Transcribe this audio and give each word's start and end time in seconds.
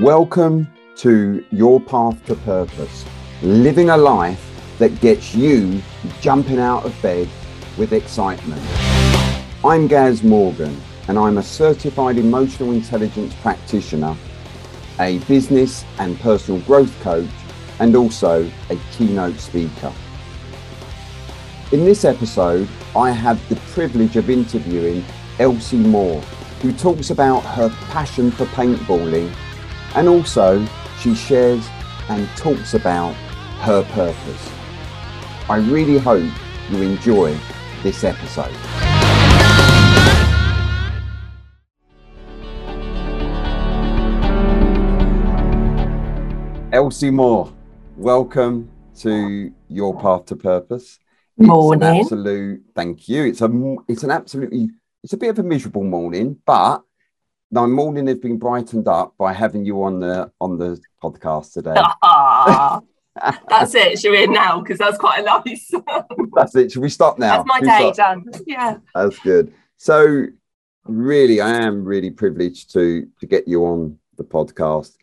Welcome 0.00 0.72
to 0.96 1.44
Your 1.50 1.78
Path 1.78 2.24
to 2.24 2.34
Purpose, 2.34 3.04
living 3.42 3.90
a 3.90 3.96
life 3.96 4.42
that 4.78 4.98
gets 5.02 5.34
you 5.34 5.82
jumping 6.22 6.58
out 6.58 6.86
of 6.86 7.02
bed 7.02 7.28
with 7.76 7.92
excitement. 7.92 8.62
I'm 9.62 9.86
Gaz 9.88 10.22
Morgan, 10.22 10.80
and 11.08 11.18
I'm 11.18 11.36
a 11.36 11.42
certified 11.42 12.16
emotional 12.16 12.72
intelligence 12.72 13.34
practitioner, 13.42 14.16
a 14.98 15.18
business 15.28 15.84
and 15.98 16.18
personal 16.20 16.62
growth 16.62 16.98
coach, 17.02 17.28
and 17.78 17.94
also 17.94 18.50
a 18.70 18.78
keynote 18.92 19.38
speaker. 19.38 19.92
In 21.70 21.84
this 21.84 22.06
episode, 22.06 22.66
I 22.96 23.10
have 23.10 23.46
the 23.50 23.56
privilege 23.56 24.16
of 24.16 24.30
interviewing 24.30 25.04
Ellcie 25.36 25.84
Moore, 25.84 26.22
who 26.62 26.72
talks 26.72 27.10
about 27.10 27.40
her 27.40 27.68
passion 27.90 28.30
for 28.30 28.46
paintballing 28.46 29.30
and 29.94 30.08
also 30.08 30.64
she 30.98 31.14
shares 31.14 31.68
and 32.08 32.28
talks 32.36 32.74
about 32.74 33.12
her 33.60 33.82
purpose. 33.92 34.50
I 35.48 35.56
really 35.56 35.98
hope 35.98 36.30
you 36.70 36.82
enjoy 36.82 37.36
this 37.82 38.04
episode. 38.04 38.54
Ellcie 46.72 47.12
Moore, 47.12 47.52
welcome 47.96 48.70
to 49.00 49.52
Your 49.68 49.98
Path 50.00 50.26
to 50.26 50.36
Purpose. 50.36 50.98
Morning. 51.36 51.82
An 51.82 51.96
absolute 51.96 52.62
thank 52.74 53.08
you. 53.08 53.24
It's 53.24 53.42
a 53.42 53.76
it's 53.88 54.02
an 54.04 54.10
absolutely 54.10 54.70
it's 55.02 55.12
a 55.12 55.16
bit 55.16 55.30
of 55.30 55.38
a 55.38 55.42
miserable 55.42 55.84
morning, 55.84 56.38
but 56.46 56.82
my 57.52 57.66
morning 57.66 58.06
has 58.06 58.16
been 58.16 58.38
brightened 58.38 58.88
up 58.88 59.14
by 59.18 59.32
having 59.32 59.64
you 59.64 59.82
on 59.82 60.00
the 60.00 60.32
on 60.40 60.56
the 60.56 60.80
podcast 61.02 61.52
today. 61.52 61.74
that's 63.48 63.74
it. 63.74 63.98
Should 63.98 64.12
we 64.12 64.26
now? 64.26 64.60
Because 64.60 64.78
that's 64.78 64.96
quite 64.96 65.20
a 65.20 65.22
nice. 65.22 65.70
that's 66.34 66.56
it. 66.56 66.72
Should 66.72 66.82
we 66.82 66.88
stop 66.88 67.18
now? 67.18 67.42
That's 67.42 67.48
my 67.48 67.60
day 67.60 67.92
done. 67.92 68.24
Yeah. 68.46 68.78
That's 68.94 69.18
good. 69.18 69.52
So, 69.76 70.24
really, 70.86 71.42
I 71.42 71.50
am 71.50 71.84
really 71.84 72.10
privileged 72.10 72.72
to 72.72 73.06
to 73.20 73.26
get 73.26 73.46
you 73.46 73.66
on 73.66 73.98
the 74.16 74.24
podcast. 74.24 74.96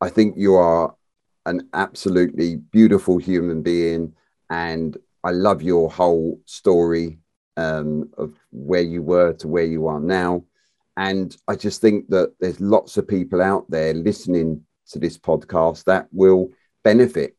I 0.00 0.08
think 0.08 0.36
you 0.38 0.54
are 0.54 0.94
an 1.44 1.68
absolutely 1.74 2.56
beautiful 2.56 3.18
human 3.18 3.62
being, 3.62 4.14
and 4.48 4.96
I 5.24 5.32
love 5.32 5.60
your 5.60 5.90
whole 5.90 6.40
story 6.46 7.18
um, 7.56 8.10
of 8.16 8.34
where 8.52 8.82
you 8.82 9.02
were 9.02 9.32
to 9.34 9.48
where 9.48 9.64
you 9.64 9.88
are 9.88 10.00
now. 10.00 10.44
And 10.96 11.36
I 11.46 11.56
just 11.56 11.80
think 11.80 12.08
that 12.08 12.34
there's 12.40 12.60
lots 12.60 12.96
of 12.96 13.06
people 13.06 13.42
out 13.42 13.70
there 13.70 13.92
listening 13.92 14.64
to 14.88 14.98
this 14.98 15.18
podcast 15.18 15.84
that 15.84 16.08
will 16.10 16.50
benefit 16.84 17.36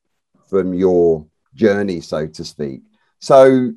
from 0.47 0.73
your 0.73 1.25
journey, 1.55 2.01
so 2.01 2.27
to 2.27 2.43
speak. 2.43 2.81
So 3.19 3.73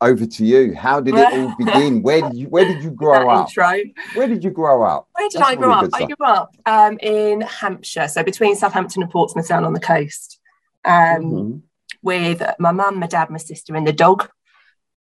over 0.00 0.26
to 0.26 0.44
you. 0.44 0.74
How 0.74 1.00
did 1.00 1.14
it 1.14 1.32
all 1.32 1.54
begin? 1.58 2.02
Where 2.02 2.22
did 2.22 2.34
you 2.34 2.48
where 2.48 2.64
did 2.64 2.82
you 2.82 2.90
grow 2.90 3.30
up? 3.30 3.48
Intro. 3.48 3.80
Where 4.14 4.28
did 4.28 4.44
you 4.44 4.50
grow 4.50 4.82
up? 4.82 5.08
Where 5.12 5.28
did 5.28 5.40
That's 5.40 5.50
I 5.50 5.54
grow 5.54 5.72
up? 5.72 5.90
I 5.92 6.06
grew 6.06 6.26
up 6.26 6.56
um, 6.66 6.98
in 7.00 7.40
Hampshire, 7.40 8.08
so 8.08 8.22
between 8.22 8.56
Southampton 8.56 9.02
and 9.02 9.10
Portsmouth 9.10 9.48
down 9.48 9.64
on 9.64 9.72
the 9.72 9.80
coast. 9.80 10.38
Um, 10.84 10.92
mm-hmm. 10.92 11.56
With 12.02 12.42
my 12.60 12.70
mum, 12.70 13.00
my 13.00 13.06
dad, 13.08 13.30
my 13.30 13.38
sister, 13.38 13.74
and 13.74 13.86
the 13.86 13.92
dog 13.92 14.28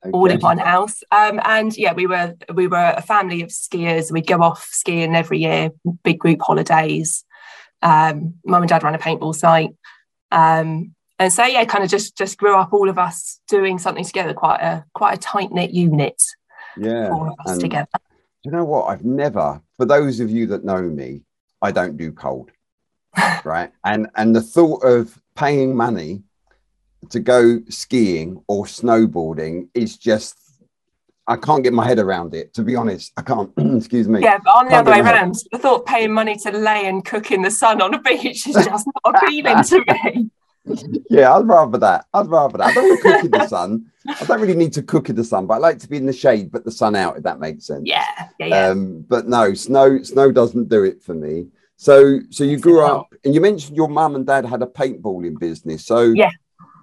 okay. 0.05 0.13
all 0.13 0.31
in 0.31 0.41
one 0.41 0.59
house. 0.59 1.03
Um, 1.11 1.41
and 1.45 1.77
yeah, 1.77 1.93
we 1.93 2.07
were 2.07 2.35
we 2.55 2.67
were 2.67 2.95
a 2.97 3.03
family 3.03 3.43
of 3.43 3.49
skiers. 3.49 4.11
We'd 4.11 4.27
go 4.27 4.43
off 4.43 4.69
skiing 4.71 5.15
every 5.15 5.39
year, 5.39 5.71
big 6.03 6.19
group 6.19 6.41
holidays. 6.43 7.25
Um, 7.83 8.35
Mum 8.45 8.63
and 8.63 8.69
dad 8.69 8.83
ran 8.83 8.95
a 8.95 8.99
paintball 8.99 9.35
site. 9.35 9.71
Um, 10.33 10.95
and 11.19 11.33
so 11.33 11.45
yeah, 11.45 11.65
kind 11.65 11.85
of 11.85 11.91
just 11.91 12.17
just 12.17 12.39
grew 12.39 12.57
up 12.57 12.73
all 12.73 12.89
of 12.89 12.99
us 12.99 13.41
doing 13.49 13.79
something 13.79 14.05
together, 14.05 14.35
quite 14.35 14.61
a 14.61 14.85
quite 14.95 15.15
a 15.15 15.21
tight 15.21 15.51
knit 15.53 15.71
unit. 15.71 16.23
Yeah, 16.77 17.11
all 17.11 17.29
of 17.29 17.35
us 17.47 17.53
and 17.53 17.61
together. 17.61 17.89
You 18.45 18.53
know 18.53 18.65
what? 18.65 18.85
I've 18.85 19.05
never, 19.05 19.61
for 19.77 19.87
those 19.87 20.21
of 20.21 20.31
you 20.31 20.47
that 20.49 20.65
know 20.65 20.83
me, 20.83 21.23
I 21.63 21.73
don't 21.73 21.97
do 21.97 22.13
cold, 22.13 22.51
right? 23.45 23.73
And 23.85 24.09
and 24.15 24.37
the 24.37 24.43
thought 24.43 24.85
of 24.85 25.19
paying 25.35 25.75
money 25.75 26.23
to 27.11 27.21
go 27.21 27.61
skiing 27.69 28.43
or 28.49 28.65
snowboarding 28.65 29.69
is 29.75 29.97
just 29.97 30.37
I 31.29 31.37
can't 31.37 31.65
get 31.65 31.73
my 31.73 31.85
head 31.85 31.99
around 31.99 32.35
it, 32.35 32.55
to 32.55 32.63
be 32.63 32.77
honest. 32.77 33.13
I 33.17 33.23
can't. 33.23 33.51
Excuse 33.59 34.09
me. 34.09 34.23
Yeah, 34.23 34.39
but 34.45 34.51
on 34.51 34.69
the 34.69 34.77
other 34.77 34.93
way 34.93 35.01
around, 35.01 35.35
the 35.51 35.59
thought 35.59 35.85
paying 35.85 36.13
money 36.13 36.37
to 36.37 36.53
lay 36.53 36.87
and 36.87 37.05
cook 37.05 37.33
in 37.33 37.43
the 37.43 37.51
sun 37.51 37.83
on 37.83 37.95
a 37.95 38.01
beach 38.01 38.47
is 38.47 38.55
just 38.55 38.87
not 39.05 39.23
appealing 39.23 39.63
to 39.65 39.85
me. 39.89 40.31
Yeah, 41.09 41.33
I'd 41.33 41.47
rather 41.47 41.79
that. 41.79 42.07
I'd 42.13 42.27
rather 42.27 42.59
that. 42.59 42.67
I 42.67 42.75
don't 42.75 42.89
want 42.89 43.01
to 43.01 43.13
cook 43.13 43.25
in 43.25 43.31
the 43.31 43.47
sun. 43.47 43.87
I 44.09 44.25
don't 44.25 44.41
really 44.41 44.57
need 44.57 44.73
to 44.73 44.83
cook 44.83 45.09
in 45.09 45.15
the 45.15 45.23
sun, 45.23 45.47
but 45.47 45.55
I 45.55 45.59
like 45.59 45.79
to 45.79 45.89
be 45.89 45.97
in 45.97 46.07
the 46.07 46.13
shade, 46.13 46.51
but 46.51 46.65
the 46.65 46.73
sun 46.73 46.97
out, 46.97 47.17
if 47.17 47.23
that 47.23 47.39
makes 47.39 47.67
sense. 47.67 47.83
Yeah, 47.85 48.05
yeah, 48.41 48.47
yeah. 48.47 48.67
Um, 48.71 49.07
but 49.09 49.29
no, 49.29 49.55
snow, 49.55 50.03
snow 50.03 50.33
doesn't 50.33 50.69
do 50.69 50.83
it 50.83 51.05
for 51.05 51.15
me. 51.15 51.47
So, 51.77 52.19
so 52.31 52.43
you 52.43 52.59
grew 52.59 52.85
up, 52.85 53.07
and 53.25 53.33
you 53.33 53.41
mentioned 53.41 53.77
your 53.77 53.89
mum 53.89 54.17
and 54.17 54.27
dad 54.27 54.45
had 54.45 54.61
a 54.61 54.67
paintballing 54.67 55.39
business. 55.39 55.87
So, 55.87 56.03
yeah, 56.03 56.31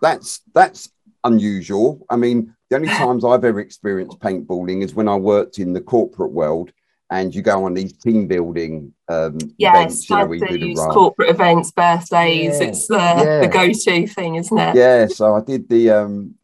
that's 0.04 0.42
that's 0.54 0.92
unusual. 1.24 2.06
I 2.10 2.18
mean, 2.18 2.54
the 2.70 2.76
only 2.76 2.88
times 3.04 3.26
I've 3.26 3.46
ever 3.46 3.60
experienced 3.60 4.20
paintballing 4.20 4.84
is 4.84 4.94
when 4.94 5.08
I 5.08 5.16
worked 5.16 5.58
in 5.58 5.74
the 5.74 5.82
corporate 5.82 6.32
world 6.32 6.72
and 7.10 7.34
you 7.34 7.42
go 7.42 7.66
on 7.66 7.74
these 7.74 7.94
team 7.94 8.28
building 8.28 8.94
um, 9.08 9.38
yes, 9.58 10.10
events, 10.10 10.50
you 10.50 10.74
know, 10.76 10.92
corporate 10.92 11.30
events, 11.30 11.72
birthdays. 11.72 12.60
Yeah. 12.60 12.68
It's 12.68 12.88
the, 12.88 12.96
yeah. 12.96 13.42
the 13.42 13.48
go-to 13.48 14.08
thing, 14.08 14.36
isn't 14.36 14.58
it? 14.58 14.76
Yeah. 14.76 15.08
So 15.08 15.36
I 15.36 15.42
did 15.42 15.70
the 15.70 15.92
um, 15.92 16.36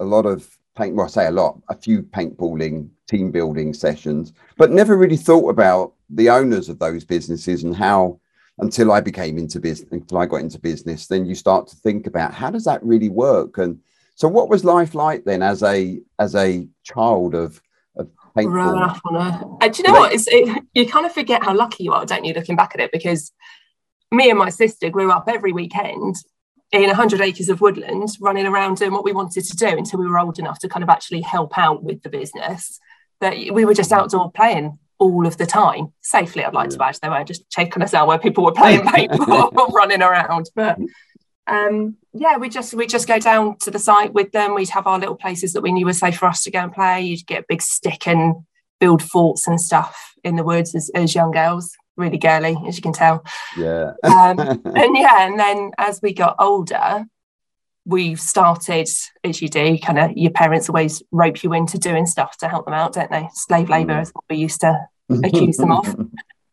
a 0.00 0.04
lot 0.04 0.26
of 0.26 0.46
paint. 0.76 0.94
Well, 0.94 1.06
I 1.06 1.08
say 1.08 1.26
a 1.26 1.30
lot, 1.30 1.60
a 1.68 1.76
few 1.76 2.02
paintballing 2.02 2.90
team 3.08 3.30
building 3.30 3.72
sessions, 3.72 4.32
but 4.56 4.70
never 4.70 4.96
really 4.96 5.16
thought 5.16 5.48
about 5.48 5.94
the 6.10 6.28
owners 6.28 6.68
of 6.68 6.78
those 6.78 7.04
businesses 7.04 7.64
and 7.64 7.74
how 7.74 8.20
until 8.60 8.92
I 8.92 9.00
became 9.00 9.38
into 9.38 9.60
business, 9.60 9.90
until 9.92 10.18
I 10.18 10.26
got 10.26 10.40
into 10.40 10.58
business, 10.58 11.06
then 11.06 11.26
you 11.26 11.34
start 11.34 11.68
to 11.68 11.76
think 11.76 12.06
about 12.06 12.34
how 12.34 12.50
does 12.50 12.64
that 12.64 12.82
really 12.82 13.08
work? 13.08 13.58
And 13.58 13.80
so, 14.14 14.28
what 14.28 14.48
was 14.48 14.64
life 14.64 14.94
like 14.94 15.24
then 15.24 15.42
as 15.42 15.62
a 15.62 16.00
as 16.18 16.34
a 16.34 16.68
child 16.82 17.34
of 17.34 17.60
of 17.96 18.10
paintball? 18.36 19.00
And 19.04 19.62
uh, 19.62 19.68
do 19.68 19.82
you 19.82 19.88
know 19.88 19.98
what? 19.98 20.12
It's, 20.12 20.26
it, 20.28 20.64
you 20.74 20.88
kind 20.88 21.06
of 21.06 21.12
forget 21.12 21.44
how 21.44 21.54
lucky 21.54 21.84
you 21.84 21.92
are, 21.92 22.04
don't 22.04 22.24
you, 22.24 22.34
looking 22.34 22.56
back 22.56 22.72
at 22.74 22.80
it? 22.80 22.92
Because 22.92 23.32
me 24.10 24.30
and 24.30 24.38
my 24.38 24.50
sister 24.50 24.90
grew 24.90 25.10
up 25.12 25.28
every 25.28 25.52
weekend 25.52 26.16
in 26.72 26.86
100 26.86 27.20
acres 27.20 27.48
of 27.48 27.60
woodland, 27.60 28.08
running 28.20 28.46
around 28.46 28.76
doing 28.76 28.92
what 28.92 29.04
we 29.04 29.12
wanted 29.12 29.44
to 29.44 29.56
do 29.56 29.68
until 29.68 30.00
we 30.00 30.06
were 30.06 30.18
old 30.18 30.38
enough 30.38 30.58
to 30.60 30.68
kind 30.68 30.82
of 30.82 30.88
actually 30.88 31.20
help 31.20 31.56
out 31.56 31.82
with 31.82 32.02
the 32.02 32.10
business. 32.10 32.80
That 33.20 33.36
we 33.52 33.64
were 33.64 33.74
just 33.74 33.90
mm-hmm. 33.90 34.00
outdoor 34.00 34.30
playing 34.32 34.78
all 34.98 35.26
of 35.26 35.36
the 35.36 35.46
time. 35.46 35.92
Safely, 36.00 36.44
I'd 36.44 36.54
like 36.54 36.70
to 36.70 36.84
add, 36.84 36.98
they 37.00 37.08
weren't 37.08 37.28
just 37.28 37.48
taking 37.50 37.82
us 37.82 37.94
out 37.94 38.08
where 38.08 38.18
people 38.18 38.44
were 38.44 38.52
playing 38.52 38.80
paintball 38.86 39.52
or 39.56 39.66
running 39.72 40.02
around. 40.02 40.50
But 40.54 40.78
um, 41.46 41.96
yeah, 42.12 42.36
we 42.36 42.48
just 42.48 42.74
we 42.74 42.86
just 42.86 43.08
go 43.08 43.18
down 43.18 43.56
to 43.60 43.70
the 43.70 43.78
site 43.78 44.12
with 44.12 44.32
them. 44.32 44.54
We'd 44.54 44.68
have 44.70 44.86
our 44.86 44.98
little 44.98 45.16
places 45.16 45.52
that 45.52 45.62
we 45.62 45.72
knew 45.72 45.86
were 45.86 45.92
safe 45.92 46.18
for 46.18 46.26
us 46.26 46.42
to 46.44 46.50
go 46.50 46.60
and 46.60 46.72
play. 46.72 47.02
You'd 47.02 47.26
get 47.26 47.42
a 47.42 47.46
big 47.48 47.62
stick 47.62 48.06
and 48.06 48.36
build 48.80 49.02
forts 49.02 49.48
and 49.48 49.60
stuff 49.60 50.14
in 50.24 50.36
the 50.36 50.44
woods 50.44 50.74
as, 50.74 50.90
as 50.94 51.14
young 51.14 51.30
girls. 51.30 51.76
Really 51.96 52.18
girly, 52.18 52.56
as 52.66 52.76
you 52.76 52.82
can 52.82 52.92
tell. 52.92 53.24
Yeah. 53.56 53.92
um, 54.04 54.38
and 54.38 54.96
yeah, 54.96 55.26
and 55.26 55.38
then 55.38 55.72
as 55.78 56.00
we 56.00 56.12
got 56.12 56.36
older, 56.38 57.04
we 57.88 58.14
started, 58.16 58.86
as 59.24 59.40
you 59.40 59.48
do, 59.48 59.78
kind 59.78 59.98
of 59.98 60.12
your 60.14 60.30
parents 60.30 60.68
always 60.68 61.02
rope 61.10 61.42
you 61.42 61.54
into 61.54 61.78
doing 61.78 62.04
stuff 62.04 62.36
to 62.36 62.48
help 62.48 62.66
them 62.66 62.74
out, 62.74 62.92
don't 62.92 63.10
they? 63.10 63.28
Slave 63.32 63.70
labour 63.70 63.94
mm. 63.94 64.02
is 64.02 64.10
what 64.10 64.24
we 64.28 64.36
used 64.36 64.60
to 64.60 64.86
accuse 65.24 65.56
them 65.56 65.72
of. 65.72 65.96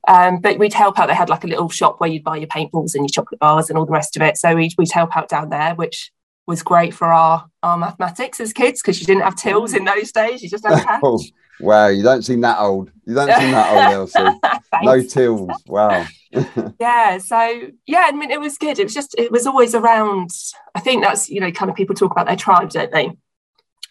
Um, 0.08 0.40
but 0.40 0.60
we'd 0.60 0.72
help 0.72 1.00
out. 1.00 1.08
They 1.08 1.16
had 1.16 1.30
like 1.30 1.44
a 1.46 1.48
little 1.48 1.68
shop 1.68 2.00
where 2.00 2.08
you'd 2.08 2.24
buy 2.24 2.38
your 2.38 2.48
paintballs 2.48 2.94
and 2.94 3.02
your 3.02 3.10
chocolate 3.10 3.40
bars 3.40 3.72
and 3.72 3.80
all 3.80 3.88
the 3.88 3.92
rest 3.92 4.16
of 4.16 4.22
it. 4.22 4.38
So 4.38 4.54
we'd, 4.54 4.76
we'd 4.78 4.92
help 4.92 5.18
out 5.18 5.30
down 5.30 5.50
there, 5.50 5.74
which 5.74 6.12
was 6.46 6.62
great 6.62 6.94
for 6.94 7.08
our, 7.08 7.48
our 7.64 7.76
mathematics 7.76 8.40
as 8.40 8.54
kids 8.54 8.84
because 8.84 9.00
you 9.00 9.08
didn't 9.08 9.24
have 9.24 9.36
tills 9.36 9.74
in 9.74 9.84
those 9.84 10.12
days. 10.12 10.44
You 10.44 10.50
just 10.50 10.64
had 10.64 10.84
cash. 10.84 11.02
Wow, 11.60 11.88
you 11.88 12.04
don't 12.04 12.24
seem 12.24 12.42
that 12.42 12.60
old. 12.60 12.92
You 13.06 13.16
don't 13.16 13.32
seem 13.32 13.52
that 13.52 13.94
old, 13.96 14.10
Ellcie. 14.14 14.84
no 14.84 15.02
tills. 15.02 15.64
Wow. 15.68 16.06
yeah. 16.80 17.18
So 17.18 17.70
yeah, 17.86 18.06
I 18.08 18.12
mean, 18.12 18.32
it 18.32 18.40
was 18.40 18.58
good. 18.58 18.80
It 18.80 18.84
was 18.84 18.94
just, 18.94 19.16
it 19.18 19.32
was 19.32 19.48
always 19.48 19.74
around. 19.74 20.32
I 20.74 20.80
think 20.80 21.04
that's 21.04 21.30
you 21.30 21.40
know, 21.40 21.52
kind 21.52 21.70
of 21.70 21.78
people 21.78 21.96
talk 21.96 22.12
about 22.12 22.28
their 22.28 22.36
tribe, 22.36 22.72
don't 22.72 22.92
they? 22.92 23.12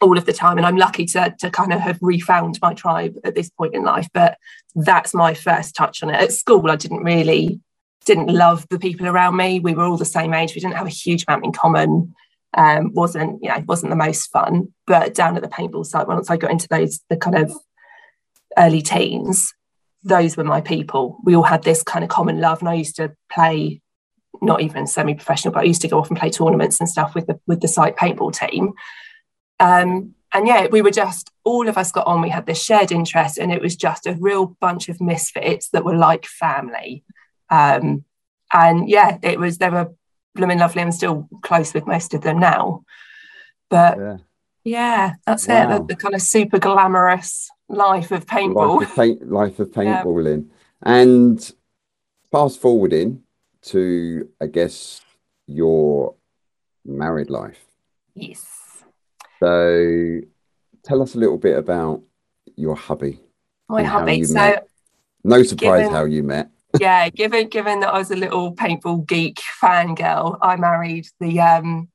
All 0.01 0.19
of 0.19 0.27
the 0.27 0.33
time, 0.33 0.59
and 0.59 0.67
I'm 0.67 0.77
lucky 0.77 1.07
to 1.07 1.35
to 1.39 1.51
kind 1.51 1.73
of 1.73 1.81
have 1.81 1.99
refound 2.03 2.59
my 2.61 2.75
tribe 2.75 3.17
at 3.25 3.35
this 3.35 3.49
point 3.51 3.75
in 3.75 3.85
life. 3.85 4.09
But 4.13 4.37
that's 4.75 5.15
my 5.15 5.35
first 5.35 5.75
touch 5.75 6.03
on 6.03 6.11
it. 6.11 6.21
At 6.21 6.33
school, 6.33 6.71
I 6.71 6.77
didn't 6.77 7.05
really 7.05 7.61
didn't 8.05 8.29
love 8.29 8.67
the 8.69 8.79
people 8.79 9.07
around 9.07 9.37
me. 9.37 9.61
We 9.61 9.75
were 9.75 9.85
all 9.85 9.97
the 9.97 10.05
same 10.05 10.35
age. 10.35 10.55
We 10.55 10.61
didn't 10.61 10.77
have 10.77 10.87
a 10.87 10.91
huge 10.91 11.25
amount 11.27 11.45
in 11.45 11.53
common. 11.53 12.15
Um, 12.57 12.93
wasn't 12.95 13.43
you 13.43 13.49
know 13.49 13.65
wasn't 13.67 13.91
the 13.91 13.97
most 13.97 14.31
fun. 14.31 14.73
But 14.87 15.15
down 15.15 15.37
at 15.37 15.43
the 15.43 15.49
paintball 15.49 15.87
site, 15.87 16.07
once 16.07 16.31
I 16.31 16.37
got 16.37 16.51
into 16.51 16.69
those 16.69 17.01
the 17.09 17.17
kind 17.17 17.37
of 17.37 17.53
early 18.57 18.83
teens, 18.83 19.53
those 20.03 20.37
were 20.37 20.45
my 20.45 20.61
people. 20.61 21.19
We 21.25 21.35
all 21.35 21.43
had 21.43 21.65
this 21.65 21.83
kind 21.83 22.05
of 22.05 22.11
common 22.11 22.41
love, 22.41 22.61
and 22.61 22.69
I 22.69 22.75
used 22.75 22.97
to 22.97 23.13
play, 23.33 23.81
not 24.41 24.61
even 24.61 24.87
semi-professional, 24.87 25.53
but 25.53 25.61
I 25.61 25.65
used 25.65 25.83
to 25.83 25.89
go 25.89 25.99
off 25.99 26.09
and 26.11 26.19
play 26.19 26.31
tournaments 26.31 26.79
and 26.79 26.89
stuff 26.89 27.15
with 27.15 27.27
the 27.27 27.41
with 27.47 27.61
the 27.61 27.69
site 27.69 27.97
paintball 27.97 28.39
team. 28.39 28.73
Um, 29.61 30.15
and 30.33 30.49
yeah, 30.49 30.67
we 30.67 30.83
were 30.83 30.91
just 30.91 31.31
all 31.45 31.69
of 31.69 31.79
us 31.79 31.93
got 31.93 32.07
on. 32.07 32.21
We 32.21 32.29
had 32.29 32.47
this 32.47 32.63
shared 32.63 32.93
interest, 32.93 33.39
and 33.39 33.53
it 33.53 33.63
was 33.63 33.77
just 33.77 34.07
a 34.07 34.17
real 34.19 34.57
bunch 34.61 34.89
of 34.89 35.01
misfits 35.01 35.71
that 35.71 35.85
were 35.85 35.97
like 35.97 36.27
family. 36.27 37.05
Um, 37.51 38.05
and 38.53 38.89
yeah, 38.89 39.19
it 39.23 39.39
was 39.39 39.59
there 39.59 39.71
were 39.71 39.95
blooming 40.35 40.59
lovely. 40.59 40.83
I'm 40.83 40.93
still 40.93 41.29
close 41.43 41.75
with 41.75 41.87
most 41.87 42.15
of 42.15 42.23
them 42.23 42.39
now, 42.39 42.85
but 43.71 43.99
yeah, 43.99 44.17
yeah 44.65 45.13
that's 45.27 45.47
wow. 45.49 45.77
it. 45.77 45.79
The, 45.79 45.95
the, 45.95 45.97
kind 45.97 46.15
of 46.15 46.23
super 46.23 46.59
glamorous 46.59 47.51
life 47.69 48.11
of 48.11 48.27
paintball. 48.27 48.81
Life 48.81 48.91
of, 48.91 48.97
paint, 48.97 49.29
life 49.31 49.59
of 49.59 49.71
paintballing, 49.71 50.47
yeah. 50.49 50.93
and 50.93 51.53
fast 52.31 52.61
forwarding 52.61 53.23
to, 53.63 54.29
I 54.41 54.47
guess, 54.47 55.01
your 55.47 56.15
married 56.85 57.31
life. 57.31 57.65
Yes. 58.15 58.45
So 59.41 60.21
tell 60.83 61.03
us 61.03 61.15
a 61.15 61.19
little 61.19 61.39
bit 61.39 61.59
about 61.59 62.03
your 62.57 62.77
hubby. 62.77 63.21
My 63.69 63.83
hubby. 63.83 64.25
So 64.25 64.35
met. 64.35 64.69
no 65.23 65.43
surprise 65.43 65.83
given, 65.83 65.95
how 65.95 66.05
you 66.05 66.23
met. 66.23 66.51
Yeah, 66.79 67.09
given 67.09 67.49
given 67.49 67.81
that 67.81 67.93
I 67.93 67.99
was 67.99 68.11
a 68.11 68.17
little 68.17 68.55
paintball 68.55 69.07
geek 69.07 69.41
fangirl, 69.61 70.39
I 70.43 70.57
married 70.57 71.07
the 71.21 71.41
um 71.41 71.89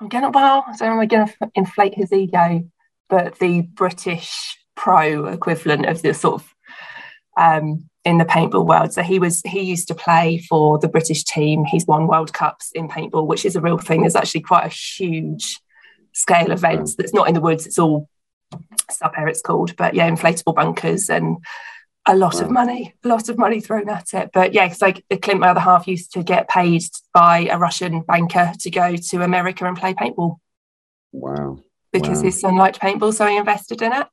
I'm 0.00 0.08
gonna 0.08 0.30
well, 0.30 0.64
I 0.66 0.76
don't 0.76 0.96
know 0.96 1.00
I'm 1.00 1.08
gonna 1.08 1.50
inflate 1.54 1.94
his 1.94 2.12
ego, 2.12 2.64
but 3.08 3.38
the 3.38 3.62
British 3.62 4.56
pro 4.76 5.26
equivalent 5.26 5.86
of 5.86 6.02
the 6.02 6.14
sort 6.14 6.42
of 6.42 6.54
um 7.36 7.90
in 8.04 8.18
the 8.18 8.24
paintball 8.24 8.66
world. 8.66 8.92
So 8.92 9.02
he 9.02 9.18
was 9.18 9.42
he 9.42 9.60
used 9.60 9.88
to 9.88 9.94
play 9.94 10.38
for 10.48 10.78
the 10.78 10.88
British 10.88 11.24
team. 11.24 11.64
He's 11.64 11.86
won 11.86 12.06
World 12.06 12.32
Cups 12.32 12.70
in 12.74 12.88
paintball, 12.88 13.26
which 13.26 13.44
is 13.44 13.56
a 13.56 13.60
real 13.60 13.78
thing. 13.78 14.02
There's 14.02 14.16
actually 14.16 14.42
quite 14.42 14.66
a 14.66 14.74
huge 14.74 15.60
scale 16.12 16.50
events 16.50 16.96
that's 16.96 17.14
not 17.14 17.28
in 17.28 17.34
the 17.34 17.40
woods. 17.40 17.66
It's 17.66 17.78
all 17.78 18.08
sub 18.90 19.12
air 19.16 19.28
it's 19.28 19.42
called. 19.42 19.76
But 19.76 19.94
yeah, 19.94 20.08
inflatable 20.08 20.54
bunkers 20.54 21.10
and 21.10 21.38
a 22.06 22.16
lot 22.16 22.34
wow. 22.34 22.40
of 22.40 22.50
money, 22.50 22.94
a 23.04 23.08
lot 23.08 23.28
of 23.28 23.38
money 23.38 23.60
thrown 23.60 23.88
at 23.88 24.14
it. 24.14 24.30
But 24.32 24.52
yeah, 24.52 24.66
because 24.66 24.82
like 24.82 25.04
the 25.10 25.16
Clint, 25.16 25.40
my 25.40 25.50
other 25.50 25.60
half, 25.60 25.86
used 25.86 26.12
to 26.12 26.22
get 26.22 26.48
paid 26.48 26.82
by 27.12 27.48
a 27.50 27.58
Russian 27.58 28.02
banker 28.02 28.52
to 28.58 28.70
go 28.70 28.96
to 28.96 29.22
America 29.22 29.66
and 29.66 29.76
play 29.76 29.94
paintball. 29.94 30.38
Wow. 31.12 31.58
Because 31.92 32.18
wow. 32.18 32.24
his 32.24 32.40
son 32.40 32.56
liked 32.56 32.80
paintball, 32.80 33.12
so 33.12 33.26
he 33.26 33.36
invested 33.36 33.82
in 33.82 33.92
it. 33.92 34.06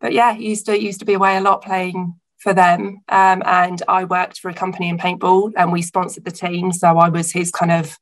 But 0.00 0.12
yeah, 0.12 0.34
he 0.34 0.50
used 0.50 0.66
to 0.66 0.80
used 0.80 1.00
to 1.00 1.06
be 1.06 1.14
away 1.14 1.36
a 1.36 1.40
lot 1.40 1.62
playing 1.62 2.14
for 2.38 2.54
them. 2.54 3.00
Um, 3.08 3.42
and 3.44 3.82
I 3.88 4.04
worked 4.04 4.38
for 4.38 4.48
a 4.48 4.54
company 4.54 4.88
in 4.88 4.98
paintball 4.98 5.52
and 5.56 5.72
we 5.72 5.82
sponsored 5.82 6.24
the 6.24 6.30
team. 6.30 6.72
So 6.72 6.98
I 6.98 7.08
was 7.08 7.32
his 7.32 7.50
kind 7.50 7.72
of 7.72 7.98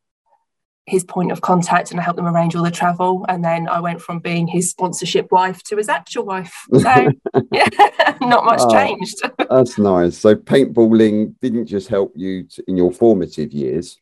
his 0.87 1.03
point 1.03 1.33
of 1.33 1.41
contact 1.41 1.91
and 1.91 1.99
I 1.99 2.03
helped 2.05 2.17
them 2.17 2.27
arrange 2.27 2.55
all 2.55 2.63
the 2.63 2.71
travel. 2.71 3.27
And 3.29 3.45
then 3.45 3.69
I 3.69 3.81
went 3.81 4.01
from 4.01 4.21
being 4.21 4.47
his 4.47 4.71
sponsorship 4.71 5.33
wife 5.33 5.63
to 5.65 5.77
his 5.77 5.89
actual 5.89 6.25
wife. 6.25 6.55
So 6.77 7.11
yeah, 7.51 7.69
not 8.21 8.45
much 8.45 8.61
oh, 8.63 8.73
changed. 8.73 9.21
that's 9.51 9.79
nice. 9.79 10.17
So 10.19 10.37
paintballing 10.37 11.35
didn't 11.41 11.67
just 11.67 11.89
help 11.89 12.13
you 12.15 12.45
to, 12.45 12.65
in 12.69 12.77
your 12.77 12.93
formative 12.93 13.53
years. 13.53 13.99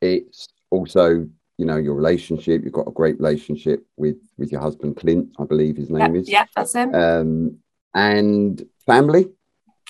It's 0.00 0.46
also, 0.70 1.28
you 1.58 1.66
know, 1.66 1.76
your 1.76 1.94
relationship. 1.94 2.62
You've 2.62 2.72
got 2.72 2.86
a 2.86 2.92
great 2.92 3.18
relationship 3.18 3.84
with 3.96 4.18
with 4.38 4.52
your 4.52 4.60
husband 4.60 4.96
Clint, 4.96 5.30
I 5.38 5.44
believe 5.44 5.76
his 5.76 5.90
name 5.90 6.14
is. 6.14 6.28
Yeah, 6.28 6.46
that's 6.54 6.74
him. 6.74 6.94
Um, 6.94 7.58
and 7.94 8.62
family. 8.86 9.30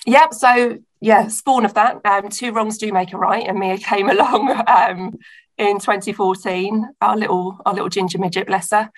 Yeah, 0.05 0.29
so 0.31 0.79
yeah, 1.03 1.27
spawn 1.27 1.65
of 1.65 1.73
that. 1.73 1.99
Um, 2.05 2.29
two 2.29 2.53
wrongs 2.53 2.77
do 2.77 2.91
make 2.91 3.13
a 3.13 3.17
right, 3.17 3.45
and 3.45 3.59
Mia 3.59 3.77
came 3.77 4.09
along 4.09 4.49
um, 4.67 5.17
in 5.57 5.79
2014. 5.79 6.89
Our 7.01 7.17
little 7.17 7.59
our 7.65 7.73
little 7.73 7.89
ginger 7.89 8.17
midget, 8.17 8.47
bless 8.47 8.71
her. 8.71 8.89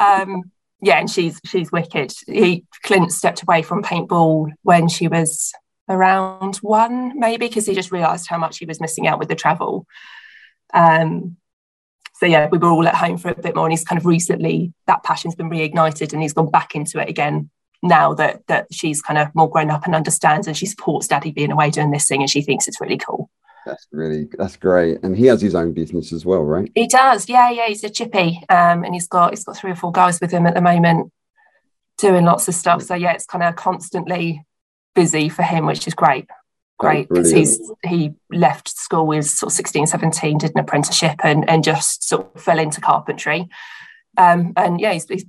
Um, 0.00 0.50
yeah, 0.80 0.98
and 0.98 1.10
she's 1.10 1.40
she's 1.44 1.72
wicked. 1.72 2.12
He 2.26 2.64
Clint 2.84 3.12
stepped 3.12 3.42
away 3.42 3.62
from 3.62 3.82
paintball 3.82 4.52
when 4.62 4.88
she 4.88 5.08
was 5.08 5.52
around 5.88 6.56
one, 6.56 7.18
maybe, 7.18 7.48
because 7.48 7.66
he 7.66 7.74
just 7.74 7.92
realised 7.92 8.28
how 8.28 8.38
much 8.38 8.58
he 8.58 8.66
was 8.66 8.80
missing 8.80 9.06
out 9.06 9.18
with 9.18 9.28
the 9.28 9.34
travel. 9.34 9.86
Um, 10.74 11.36
so 12.14 12.26
yeah, 12.26 12.48
we 12.50 12.58
were 12.58 12.68
all 12.68 12.86
at 12.86 12.94
home 12.94 13.16
for 13.16 13.30
a 13.30 13.34
bit 13.34 13.54
more, 13.54 13.64
and 13.64 13.72
he's 13.72 13.84
kind 13.84 13.98
of 13.98 14.06
recently 14.06 14.72
that 14.86 15.02
passion's 15.02 15.34
been 15.34 15.50
reignited, 15.50 16.12
and 16.12 16.22
he's 16.22 16.32
gone 16.32 16.50
back 16.50 16.74
into 16.74 17.00
it 17.00 17.08
again 17.08 17.50
now 17.82 18.12
that 18.14 18.46
that 18.48 18.66
she's 18.72 19.00
kind 19.00 19.18
of 19.18 19.34
more 19.34 19.50
grown 19.50 19.70
up 19.70 19.84
and 19.84 19.94
understands, 19.94 20.46
and 20.46 20.56
she 20.56 20.66
supports 20.66 21.08
Daddy 21.08 21.32
being 21.32 21.52
away 21.52 21.70
doing 21.70 21.90
this 21.90 22.06
thing, 22.06 22.20
and 22.20 22.30
she 22.30 22.42
thinks 22.42 22.68
it's 22.68 22.80
really 22.80 22.98
cool. 22.98 23.27
That's 23.68 23.86
really 23.92 24.28
that's 24.38 24.56
great, 24.56 24.98
and 25.02 25.14
he 25.14 25.26
has 25.26 25.42
his 25.42 25.54
own 25.54 25.74
business 25.74 26.10
as 26.10 26.24
well, 26.24 26.42
right? 26.42 26.72
He 26.74 26.86
does, 26.86 27.28
yeah, 27.28 27.50
yeah. 27.50 27.66
He's 27.66 27.84
a 27.84 27.90
chippy, 27.90 28.42
um, 28.48 28.82
and 28.82 28.94
he's 28.94 29.06
got 29.06 29.30
he's 29.30 29.44
got 29.44 29.58
three 29.58 29.70
or 29.70 29.76
four 29.76 29.92
guys 29.92 30.20
with 30.22 30.30
him 30.30 30.46
at 30.46 30.54
the 30.54 30.62
moment, 30.62 31.12
doing 31.98 32.24
lots 32.24 32.48
of 32.48 32.54
stuff. 32.54 32.82
So 32.82 32.94
yeah, 32.94 33.12
it's 33.12 33.26
kind 33.26 33.44
of 33.44 33.56
constantly 33.56 34.42
busy 34.94 35.28
for 35.28 35.42
him, 35.42 35.66
which 35.66 35.86
is 35.86 35.92
great, 35.92 36.26
great 36.78 37.10
because 37.10 37.30
he's 37.30 37.60
he 37.86 38.14
left 38.30 38.70
school 38.70 39.06
with 39.06 39.26
sort 39.26 39.52
of 39.52 39.56
16, 39.56 39.86
17, 39.86 40.38
did 40.38 40.52
an 40.54 40.60
apprenticeship, 40.60 41.16
and 41.22 41.48
and 41.48 41.62
just 41.62 42.08
sort 42.08 42.34
of 42.34 42.42
fell 42.42 42.58
into 42.58 42.80
carpentry, 42.80 43.50
um, 44.16 44.54
and 44.56 44.80
yeah, 44.80 44.94
he's, 44.94 45.06
he's 45.06 45.26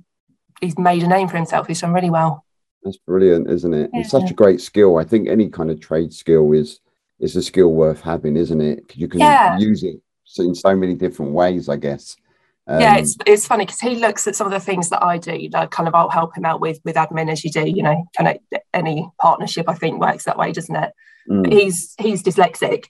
he's 0.62 0.78
made 0.78 1.02
a 1.02 1.08
name 1.08 1.28
for 1.28 1.36
himself. 1.36 1.66
He's 1.66 1.82
done 1.82 1.92
really 1.92 2.10
well. 2.10 2.46
That's 2.82 2.96
brilliant, 2.96 3.50
isn't 3.50 3.74
it? 3.74 3.90
Yeah. 3.92 4.00
It's 4.00 4.10
such 4.10 4.30
a 4.30 4.34
great 4.34 4.62
skill. 4.62 4.96
I 4.96 5.04
think 5.04 5.28
any 5.28 5.50
kind 5.50 5.70
of 5.70 5.78
trade 5.78 6.14
skill 6.14 6.52
is 6.52 6.80
is 7.20 7.36
a 7.36 7.42
skill 7.42 7.72
worth 7.72 8.00
having, 8.00 8.36
isn't 8.36 8.60
it? 8.60 8.96
You 8.96 9.08
can 9.08 9.20
yeah. 9.20 9.58
use 9.58 9.82
it 9.82 10.00
in 10.38 10.54
so 10.54 10.74
many 10.74 10.94
different 10.94 11.32
ways, 11.32 11.68
I 11.68 11.76
guess. 11.76 12.16
Um, 12.66 12.80
yeah, 12.80 12.96
it's 12.98 13.16
it's 13.26 13.46
funny 13.46 13.66
because 13.66 13.80
he 13.80 13.96
looks 13.96 14.26
at 14.26 14.36
some 14.36 14.46
of 14.46 14.52
the 14.52 14.60
things 14.60 14.90
that 14.90 15.02
I 15.02 15.18
do. 15.18 15.48
Like 15.52 15.70
kind 15.70 15.88
of, 15.88 15.94
I'll 15.94 16.08
help 16.10 16.36
him 16.36 16.44
out 16.44 16.60
with 16.60 16.78
with 16.84 16.96
admin 16.96 17.30
as 17.30 17.44
you 17.44 17.50
do. 17.50 17.68
You 17.68 17.82
know, 17.82 18.04
kind 18.16 18.28
of 18.28 18.60
any 18.72 19.08
partnership 19.20 19.68
I 19.68 19.74
think 19.74 20.00
works 20.00 20.24
that 20.24 20.38
way, 20.38 20.52
doesn't 20.52 20.76
it? 20.76 20.92
Mm. 21.28 21.52
He's 21.52 21.94
he's 21.98 22.22
dyslexic, 22.22 22.84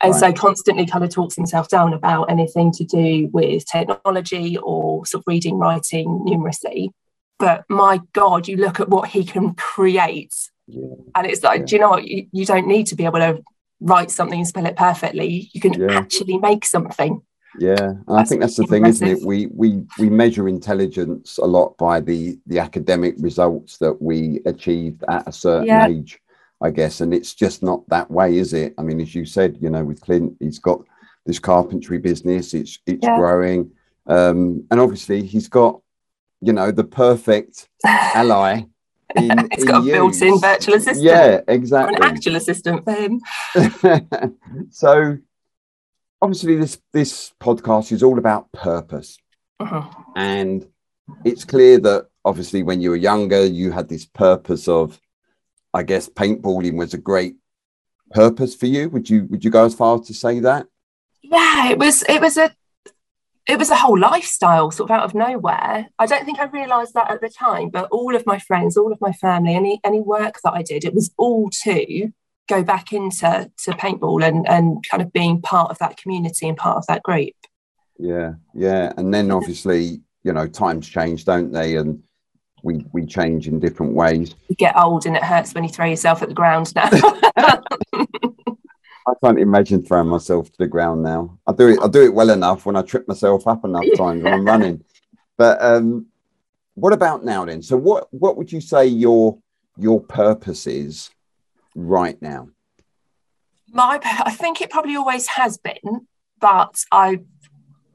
and 0.00 0.12
right. 0.12 0.20
so 0.20 0.32
constantly 0.32 0.84
kind 0.84 1.04
of 1.04 1.10
talks 1.10 1.36
himself 1.36 1.68
down 1.68 1.94
about 1.94 2.30
anything 2.30 2.70
to 2.72 2.84
do 2.84 3.28
with 3.32 3.64
technology 3.64 4.58
or 4.58 5.06
sort 5.06 5.22
of 5.22 5.24
reading, 5.26 5.58
writing, 5.58 6.24
numeracy. 6.26 6.90
But 7.38 7.64
my 7.68 8.00
God, 8.12 8.46
you 8.46 8.56
look 8.56 8.78
at 8.78 8.88
what 8.88 9.08
he 9.08 9.24
can 9.24 9.54
create 9.54 10.34
yeah. 10.72 10.94
And 11.14 11.26
it's 11.26 11.42
like, 11.42 11.60
yeah. 11.60 11.66
do 11.66 11.76
you 11.76 11.80
know 11.80 11.90
what? 11.90 12.04
You, 12.04 12.26
you 12.32 12.46
don't 12.46 12.66
need 12.66 12.86
to 12.88 12.96
be 12.96 13.04
able 13.04 13.18
to 13.18 13.42
write 13.80 14.10
something 14.10 14.38
and 14.38 14.48
spell 14.48 14.66
it 14.66 14.76
perfectly. 14.76 15.50
You 15.52 15.60
can 15.60 15.74
yeah. 15.74 15.92
actually 15.92 16.38
make 16.38 16.64
something. 16.64 17.22
Yeah, 17.58 17.76
and 18.08 18.18
I 18.18 18.24
think 18.24 18.40
that's 18.40 18.56
the 18.56 18.64
thing, 18.64 18.86
isn't 18.86 19.06
it? 19.06 19.22
We 19.22 19.46
we 19.46 19.82
we 19.98 20.08
measure 20.08 20.48
intelligence 20.48 21.36
a 21.36 21.44
lot 21.44 21.76
by 21.76 22.00
the 22.00 22.38
the 22.46 22.58
academic 22.58 23.14
results 23.18 23.76
that 23.78 24.00
we 24.00 24.40
achieved 24.46 25.04
at 25.08 25.28
a 25.28 25.32
certain 25.32 25.68
age, 25.68 26.18
I 26.62 26.70
guess. 26.70 27.02
And 27.02 27.12
it's 27.12 27.34
just 27.34 27.62
not 27.62 27.86
that 27.90 28.10
way, 28.10 28.38
is 28.38 28.54
it? 28.54 28.72
I 28.78 28.82
mean, 28.82 29.02
as 29.02 29.14
you 29.14 29.26
said, 29.26 29.58
you 29.60 29.68
know, 29.68 29.84
with 29.84 30.00
Clint, 30.00 30.34
he's 30.40 30.58
got 30.58 30.80
this 31.26 31.38
carpentry 31.38 31.98
business. 31.98 32.54
It's 32.54 32.78
it's 32.86 33.06
growing, 33.06 33.70
um, 34.06 34.66
and 34.70 34.80
obviously 34.80 35.22
he's 35.22 35.48
got, 35.48 35.78
you 36.40 36.54
know, 36.54 36.70
the 36.70 36.84
perfect 36.84 37.68
ally 37.84 38.62
in, 39.16 39.30
it's 39.52 39.64
got 39.64 39.82
a 39.82 39.84
built-in 39.84 40.38
virtual 40.38 40.74
assistant. 40.74 41.04
Yeah, 41.04 41.40
exactly. 41.48 41.96
An 41.96 42.02
actual 42.02 42.36
assistant 42.36 42.84
for 42.84 42.92
him. 42.92 43.20
so 44.70 45.18
obviously 46.20 46.56
this 46.56 46.80
this 46.92 47.32
podcast 47.40 47.92
is 47.92 48.02
all 48.02 48.18
about 48.18 48.50
purpose. 48.52 49.18
Uh-huh. 49.60 49.88
And 50.16 50.66
it's 51.24 51.44
clear 51.44 51.78
that 51.78 52.08
obviously 52.24 52.62
when 52.62 52.80
you 52.80 52.90
were 52.90 52.96
younger, 52.96 53.44
you 53.44 53.72
had 53.72 53.88
this 53.88 54.06
purpose 54.06 54.68
of, 54.68 55.00
I 55.74 55.82
guess, 55.82 56.08
paintballing 56.08 56.76
was 56.76 56.94
a 56.94 56.98
great 56.98 57.36
purpose 58.10 58.54
for 58.54 58.66
you. 58.66 58.88
Would 58.90 59.10
you 59.10 59.26
would 59.30 59.44
you 59.44 59.50
go 59.50 59.64
as 59.64 59.74
far 59.74 59.96
as 59.96 60.06
to 60.06 60.14
say 60.14 60.40
that? 60.40 60.66
Yeah, 61.22 61.70
it 61.70 61.78
was 61.78 62.02
it 62.08 62.20
was 62.20 62.36
a 62.36 62.54
it 63.48 63.58
was 63.58 63.70
a 63.70 63.76
whole 63.76 63.98
lifestyle 63.98 64.70
sort 64.70 64.90
of 64.90 64.96
out 64.96 65.04
of 65.04 65.14
nowhere. 65.14 65.88
I 65.98 66.06
don't 66.06 66.24
think 66.24 66.38
I 66.38 66.44
realized 66.44 66.94
that 66.94 67.10
at 67.10 67.20
the 67.20 67.28
time, 67.28 67.70
but 67.70 67.88
all 67.90 68.14
of 68.14 68.26
my 68.26 68.38
friends, 68.38 68.76
all 68.76 68.92
of 68.92 69.00
my 69.00 69.12
family, 69.12 69.54
any 69.54 69.80
any 69.84 70.00
work 70.00 70.36
that 70.44 70.52
I 70.52 70.62
did, 70.62 70.84
it 70.84 70.94
was 70.94 71.12
all 71.16 71.50
to 71.64 72.12
go 72.48 72.62
back 72.62 72.92
into 72.92 73.50
to 73.64 73.70
paintball 73.72 74.26
and 74.26 74.48
and 74.48 74.84
kind 74.88 75.02
of 75.02 75.12
being 75.12 75.42
part 75.42 75.70
of 75.70 75.78
that 75.78 75.96
community 75.96 76.48
and 76.48 76.56
part 76.56 76.76
of 76.76 76.86
that 76.86 77.02
group. 77.02 77.34
Yeah, 77.98 78.34
yeah. 78.54 78.92
And 78.96 79.12
then 79.12 79.30
obviously, 79.30 80.00
you 80.22 80.32
know, 80.32 80.46
times 80.46 80.88
change, 80.88 81.24
don't 81.24 81.52
they? 81.52 81.76
And 81.76 82.02
we 82.62 82.86
we 82.92 83.06
change 83.06 83.48
in 83.48 83.58
different 83.58 83.94
ways. 83.94 84.36
You 84.48 84.56
get 84.56 84.76
old 84.76 85.04
and 85.04 85.16
it 85.16 85.24
hurts 85.24 85.52
when 85.52 85.64
you 85.64 85.70
throw 85.70 85.86
yourself 85.86 86.22
at 86.22 86.28
the 86.28 86.34
ground 86.34 86.72
now. 86.76 86.90
I 89.06 89.12
can't 89.22 89.38
imagine 89.38 89.82
throwing 89.82 90.08
myself 90.08 90.50
to 90.52 90.58
the 90.58 90.66
ground 90.66 91.02
now. 91.02 91.38
I 91.46 91.52
do 91.52 91.68
it. 91.68 91.78
I 91.82 91.88
do 91.88 92.04
it 92.04 92.14
well 92.14 92.30
enough 92.30 92.66
when 92.66 92.76
I 92.76 92.82
trip 92.82 93.08
myself 93.08 93.46
up 93.46 93.64
enough 93.64 93.84
times 93.96 94.22
when 94.22 94.32
I'm 94.32 94.44
running. 94.44 94.84
But 95.36 95.62
um, 95.62 96.06
what 96.74 96.92
about 96.92 97.24
now 97.24 97.44
then? 97.44 97.62
So 97.62 97.76
what 97.76 98.12
what 98.12 98.36
would 98.36 98.52
you 98.52 98.60
say 98.60 98.86
your 98.86 99.38
your 99.76 100.00
purpose 100.00 100.66
is 100.66 101.10
right 101.74 102.20
now? 102.22 102.48
My, 103.74 103.98
I 104.02 104.32
think 104.32 104.60
it 104.60 104.70
probably 104.70 104.96
always 104.96 105.26
has 105.28 105.56
been, 105.58 106.06
but 106.38 106.84
I 106.92 107.20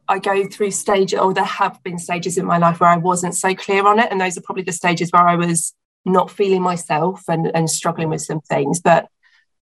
I 0.07 0.19
go 0.19 0.47
through 0.47 0.71
stages, 0.71 1.19
or 1.19 1.33
there 1.33 1.43
have 1.43 1.81
been 1.83 1.99
stages 1.99 2.37
in 2.37 2.45
my 2.45 2.57
life 2.57 2.79
where 2.79 2.89
I 2.89 2.97
wasn't 2.97 3.35
so 3.35 3.53
clear 3.53 3.85
on 3.85 3.99
it. 3.99 4.07
And 4.11 4.19
those 4.19 4.37
are 4.37 4.41
probably 4.41 4.63
the 4.63 4.71
stages 4.71 5.11
where 5.11 5.27
I 5.27 5.35
was 5.35 5.73
not 6.05 6.31
feeling 6.31 6.61
myself 6.61 7.23
and, 7.27 7.51
and 7.53 7.69
struggling 7.69 8.09
with 8.09 8.21
some 8.21 8.39
things. 8.41 8.79
But 8.79 9.07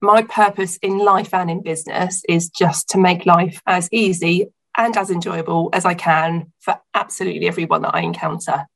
my 0.02 0.22
purpose 0.24 0.78
in 0.78 1.00
life 1.00 1.34
and 1.34 1.50
in 1.50 1.64
business 1.64 2.24
is 2.30 2.50
just 2.50 2.90
to 2.90 2.98
make 2.98 3.26
life 3.26 3.62
as 3.66 3.90
easy 3.92 4.48
and 4.78 4.96
as 4.96 5.10
enjoyable 5.10 5.70
as 5.74 5.86
I 5.86 5.96
can 5.96 6.54
for 6.60 6.80
absolutely 6.94 7.48
everyone 7.48 7.82
that 7.82 7.96
I 7.96 8.02
encounter. 8.02 8.68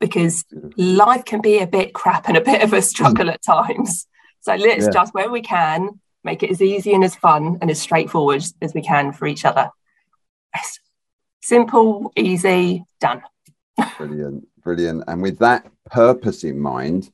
Because 0.00 0.44
life 0.76 1.24
can 1.24 1.40
be 1.40 1.58
a 1.58 1.66
bit 1.66 1.94
crap 1.94 2.28
and 2.28 2.36
a 2.36 2.40
bit 2.40 2.62
of 2.62 2.72
a 2.72 2.82
struggle 2.82 3.30
at 3.30 3.42
times. 3.42 4.06
So 4.40 4.54
let's 4.54 4.86
yeah. 4.86 4.90
just, 4.90 5.14
where 5.14 5.30
we 5.30 5.42
can, 5.42 6.00
make 6.24 6.42
it 6.42 6.50
as 6.50 6.62
easy 6.62 6.94
and 6.94 7.04
as 7.04 7.14
fun 7.14 7.58
and 7.60 7.70
as 7.70 7.80
straightforward 7.80 8.44
as 8.60 8.74
we 8.74 8.82
can 8.82 9.12
for 9.12 9.26
each 9.26 9.44
other. 9.44 9.70
Yes. 10.54 10.78
Simple, 11.42 12.12
easy, 12.16 12.84
done. 13.00 13.22
brilliant, 13.96 14.46
brilliant. 14.62 15.04
And 15.08 15.22
with 15.22 15.38
that 15.38 15.66
purpose 15.86 16.44
in 16.44 16.60
mind, 16.60 17.10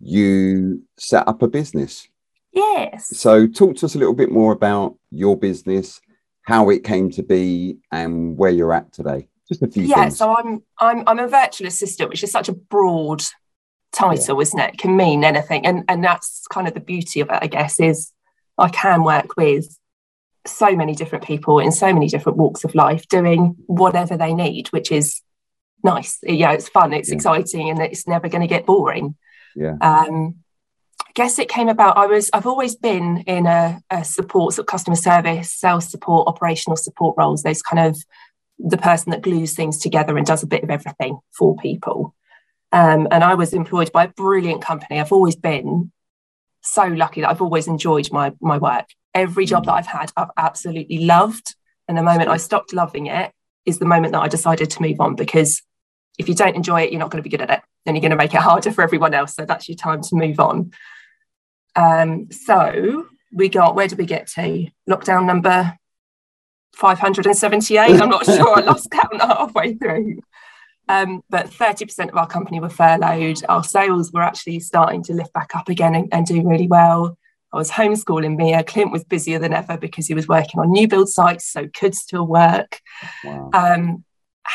you 0.00 0.82
set 0.96 1.26
up 1.26 1.42
a 1.42 1.48
business. 1.48 2.08
Yes. 2.54 3.16
So 3.18 3.46
talk 3.46 3.76
to 3.76 3.86
us 3.86 3.94
a 3.94 3.98
little 3.98 4.14
bit 4.14 4.30
more 4.30 4.52
about 4.52 4.96
your 5.10 5.36
business, 5.36 6.00
how 6.42 6.70
it 6.70 6.84
came 6.84 7.10
to 7.10 7.22
be, 7.22 7.78
and 7.90 8.36
where 8.38 8.50
you're 8.50 8.72
at 8.72 8.92
today. 8.92 9.28
Just 9.48 9.62
a 9.62 9.66
few 9.68 9.84
yeah, 9.84 10.04
things. 10.04 10.18
so 10.18 10.34
I'm 10.34 10.62
I'm 10.78 11.02
I'm 11.06 11.18
a 11.18 11.28
virtual 11.28 11.66
assistant, 11.66 12.08
which 12.08 12.22
is 12.22 12.30
such 12.30 12.48
a 12.48 12.52
broad 12.54 13.22
title, 13.92 14.36
yeah. 14.36 14.42
isn't 14.42 14.60
it? 14.60 14.74
It 14.74 14.78
can 14.78 14.96
mean 14.96 15.24
anything. 15.24 15.66
And 15.66 15.84
and 15.88 16.02
that's 16.02 16.46
kind 16.46 16.66
of 16.66 16.74
the 16.74 16.80
beauty 16.80 17.20
of 17.20 17.28
it, 17.28 17.38
I 17.42 17.48
guess, 17.48 17.78
is 17.80 18.12
I 18.56 18.68
can 18.68 19.02
work 19.02 19.36
with 19.36 19.78
so 20.46 20.76
many 20.76 20.94
different 20.94 21.24
people 21.24 21.58
in 21.58 21.72
so 21.72 21.92
many 21.92 22.08
different 22.08 22.38
walks 22.38 22.64
of 22.64 22.74
life 22.74 23.08
doing 23.08 23.56
whatever 23.66 24.16
they 24.16 24.32
need, 24.32 24.68
which 24.68 24.92
is 24.92 25.20
nice. 25.82 26.18
Yeah, 26.22 26.52
it's 26.52 26.68
fun, 26.68 26.92
it's 26.92 27.08
yeah. 27.08 27.16
exciting, 27.16 27.70
and 27.70 27.80
it's 27.80 28.06
never 28.06 28.28
going 28.28 28.42
to 28.42 28.46
get 28.46 28.66
boring. 28.66 29.16
Yeah. 29.56 29.76
Um, 29.80 30.43
guess 31.14 31.38
it 31.38 31.48
came 31.48 31.68
about. 31.68 31.96
I 31.96 32.06
was 32.06 32.30
I've 32.32 32.46
always 32.46 32.74
been 32.74 33.18
in 33.26 33.46
a, 33.46 33.80
a 33.90 34.04
support, 34.04 34.54
sort 34.54 34.64
of 34.64 34.70
customer 34.70 34.96
service, 34.96 35.52
sales 35.52 35.88
support, 35.88 36.28
operational 36.28 36.76
support 36.76 37.16
roles. 37.16 37.42
Those 37.42 37.62
kind 37.62 37.88
of 37.88 38.02
the 38.58 38.78
person 38.78 39.10
that 39.10 39.22
glues 39.22 39.54
things 39.54 39.78
together 39.78 40.16
and 40.16 40.26
does 40.26 40.42
a 40.42 40.46
bit 40.46 40.62
of 40.62 40.70
everything 40.70 41.18
for 41.36 41.56
people. 41.56 42.14
Um, 42.72 43.08
and 43.10 43.22
I 43.22 43.34
was 43.34 43.52
employed 43.52 43.92
by 43.92 44.04
a 44.04 44.08
brilliant 44.08 44.62
company. 44.62 45.00
I've 45.00 45.12
always 45.12 45.36
been 45.36 45.92
so 46.62 46.84
lucky 46.84 47.20
that 47.20 47.30
I've 47.30 47.42
always 47.42 47.68
enjoyed 47.68 48.10
my 48.10 48.32
my 48.40 48.58
work. 48.58 48.86
Every 49.14 49.46
job 49.46 49.66
that 49.66 49.74
I've 49.74 49.86
had, 49.86 50.12
I've 50.16 50.30
absolutely 50.36 51.04
loved. 51.04 51.54
And 51.86 51.96
the 51.96 52.02
moment 52.02 52.30
I 52.30 52.38
stopped 52.38 52.72
loving 52.72 53.06
it 53.06 53.30
is 53.64 53.78
the 53.78 53.84
moment 53.86 54.12
that 54.12 54.20
I 54.20 54.28
decided 54.28 54.70
to 54.70 54.82
move 54.82 55.00
on 55.00 55.14
because 55.14 55.62
if 56.18 56.28
you 56.28 56.34
don't 56.34 56.56
enjoy 56.56 56.82
it, 56.82 56.90
you're 56.90 57.00
not 57.00 57.10
going 57.10 57.22
to 57.22 57.28
be 57.28 57.34
good 57.34 57.42
at 57.42 57.50
it. 57.50 57.60
Then 57.84 57.94
you're 57.94 58.00
going 58.00 58.10
to 58.10 58.16
make 58.16 58.34
it 58.34 58.40
harder 58.40 58.72
for 58.72 58.82
everyone 58.82 59.14
else. 59.14 59.34
So 59.34 59.44
that's 59.44 59.68
your 59.68 59.76
time 59.76 60.00
to 60.02 60.16
move 60.16 60.40
on. 60.40 60.72
Um, 61.76 62.30
so 62.30 63.06
we 63.32 63.48
got, 63.48 63.74
where 63.74 63.88
did 63.88 63.98
we 63.98 64.06
get 64.06 64.26
to? 64.28 64.66
Lockdown 64.88 65.26
number 65.26 65.76
578. 66.76 68.00
I'm 68.00 68.08
not 68.08 68.26
sure. 68.26 68.58
I 68.58 68.60
lost 68.60 68.90
count 68.90 69.20
halfway 69.20 69.74
through. 69.74 70.20
Um, 70.88 71.22
but 71.30 71.46
30% 71.46 72.10
of 72.10 72.16
our 72.16 72.26
company 72.26 72.60
were 72.60 72.68
furloughed. 72.68 73.44
Our 73.48 73.64
sales 73.64 74.12
were 74.12 74.22
actually 74.22 74.60
starting 74.60 75.02
to 75.04 75.14
lift 75.14 75.32
back 75.32 75.56
up 75.56 75.68
again 75.68 75.94
and, 75.94 76.08
and 76.12 76.26
do 76.26 76.46
really 76.46 76.66
well. 76.66 77.16
I 77.52 77.56
was 77.56 77.70
homeschooling 77.70 78.36
Mia. 78.36 78.64
Clint 78.64 78.90
was 78.90 79.04
busier 79.04 79.38
than 79.38 79.54
ever 79.54 79.78
because 79.78 80.08
he 80.08 80.14
was 80.14 80.26
working 80.26 80.60
on 80.60 80.72
new 80.72 80.88
build 80.88 81.08
sites, 81.08 81.46
so 81.46 81.68
could 81.68 81.94
still 81.94 82.26
work. 82.26 82.80
Wow. 83.22 83.50
Um, 83.54 84.04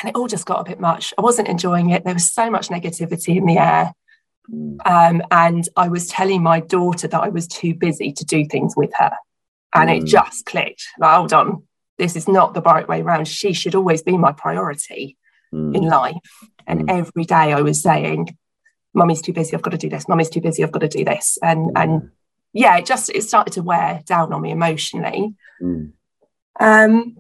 and 0.02 0.10
it 0.10 0.16
all 0.16 0.28
just 0.28 0.46
got 0.46 0.60
a 0.60 0.70
bit 0.70 0.80
much. 0.80 1.14
I 1.18 1.22
wasn't 1.22 1.48
enjoying 1.48 1.92
it. 1.92 2.04
There 2.04 2.14
was 2.14 2.32
so 2.32 2.52
much 2.52 2.68
negativity 2.68 3.38
in 3.38 3.46
the 3.46 3.58
air. 3.58 3.94
Mm. 4.54 4.78
Um, 4.86 5.22
and 5.32 5.68
I 5.76 5.88
was 5.88 6.08
telling 6.08 6.44
my 6.44 6.60
daughter 6.60 7.08
that 7.08 7.22
I 7.22 7.30
was 7.30 7.48
too 7.48 7.74
busy 7.74 8.12
to 8.14 8.26
do 8.26 8.46
things 8.46 8.76
with 8.76 8.92
her. 8.98 9.12
And 9.76 9.90
mm. 9.90 10.02
it 10.02 10.06
just 10.06 10.46
clicked. 10.46 10.84
Like, 11.00 11.16
hold 11.16 11.34
on, 11.34 11.64
this 11.98 12.16
is 12.16 12.28
not 12.28 12.54
the 12.54 12.62
right 12.62 12.88
way 12.88 13.02
around. 13.02 13.28
She 13.28 13.54
should 13.54 13.76
always 13.76 14.02
be 14.02 14.18
my 14.18 14.32
priority 14.32 15.18
mm. 15.54 15.76
in 15.76 15.84
life. 15.84 16.16
And 16.66 16.88
mm. 16.88 17.00
every 17.00 17.26
day 17.26 17.54
I 17.54 17.62
was 17.62 17.82
saying, 17.82 18.38
Mummy's 18.94 19.22
too 19.22 19.34
busy, 19.34 19.56
I've 19.56 19.62
got 19.62 19.72
to 19.72 19.78
do 19.78 19.90
this. 19.90 20.08
Mummy's 20.08 20.30
too 20.30 20.42
busy, 20.42 20.64
I've 20.64 20.72
got 20.72 20.80
to 20.80 20.88
do 20.88 21.06
this. 21.06 21.38
And 21.44 21.72
and 21.76 22.12
yeah, 22.54 22.78
it 22.78 22.86
just 22.86 23.10
it 23.10 23.24
started 23.24 23.54
to 23.54 23.62
wear 23.62 24.02
down 24.06 24.34
on 24.34 24.42
me 24.42 24.52
emotionally. 24.52 25.36
Mm. 25.62 25.94
Um 26.60 27.16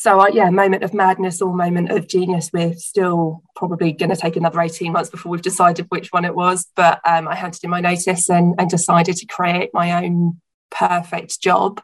so 0.00 0.18
uh, 0.18 0.28
yeah, 0.32 0.48
moment 0.48 0.82
of 0.82 0.94
madness 0.94 1.42
or 1.42 1.54
moment 1.54 1.90
of 1.90 2.08
genius. 2.08 2.48
We're 2.54 2.72
still 2.72 3.42
probably 3.54 3.92
going 3.92 4.08
to 4.08 4.16
take 4.16 4.34
another 4.34 4.58
18 4.58 4.92
months 4.92 5.10
before 5.10 5.30
we've 5.30 5.42
decided 5.42 5.84
which 5.90 6.08
one 6.10 6.24
it 6.24 6.34
was. 6.34 6.66
But 6.74 7.02
um, 7.04 7.28
I 7.28 7.34
handed 7.34 7.62
in 7.62 7.68
my 7.68 7.82
notice 7.82 8.30
and, 8.30 8.54
and 8.58 8.70
decided 8.70 9.16
to 9.16 9.26
create 9.26 9.68
my 9.74 10.02
own 10.02 10.40
perfect 10.70 11.42
job, 11.42 11.82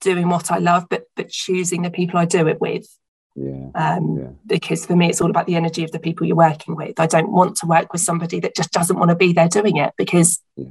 doing 0.00 0.28
what 0.28 0.52
I 0.52 0.58
love, 0.58 0.86
but 0.88 1.06
but 1.16 1.30
choosing 1.30 1.82
the 1.82 1.90
people 1.90 2.20
I 2.20 2.26
do 2.26 2.46
it 2.46 2.60
with. 2.60 2.86
Yeah. 3.34 3.70
Um, 3.74 4.18
yeah. 4.18 4.28
Because 4.46 4.86
for 4.86 4.94
me, 4.94 5.08
it's 5.08 5.20
all 5.20 5.30
about 5.30 5.46
the 5.46 5.56
energy 5.56 5.82
of 5.82 5.90
the 5.90 5.98
people 5.98 6.28
you're 6.28 6.36
working 6.36 6.76
with. 6.76 7.00
I 7.00 7.08
don't 7.08 7.32
want 7.32 7.56
to 7.56 7.66
work 7.66 7.92
with 7.92 8.02
somebody 8.02 8.38
that 8.38 8.54
just 8.54 8.70
doesn't 8.70 9.00
want 9.00 9.08
to 9.08 9.16
be 9.16 9.32
there 9.32 9.48
doing 9.48 9.78
it 9.78 9.94
because, 9.98 10.40
yeah, 10.54 10.66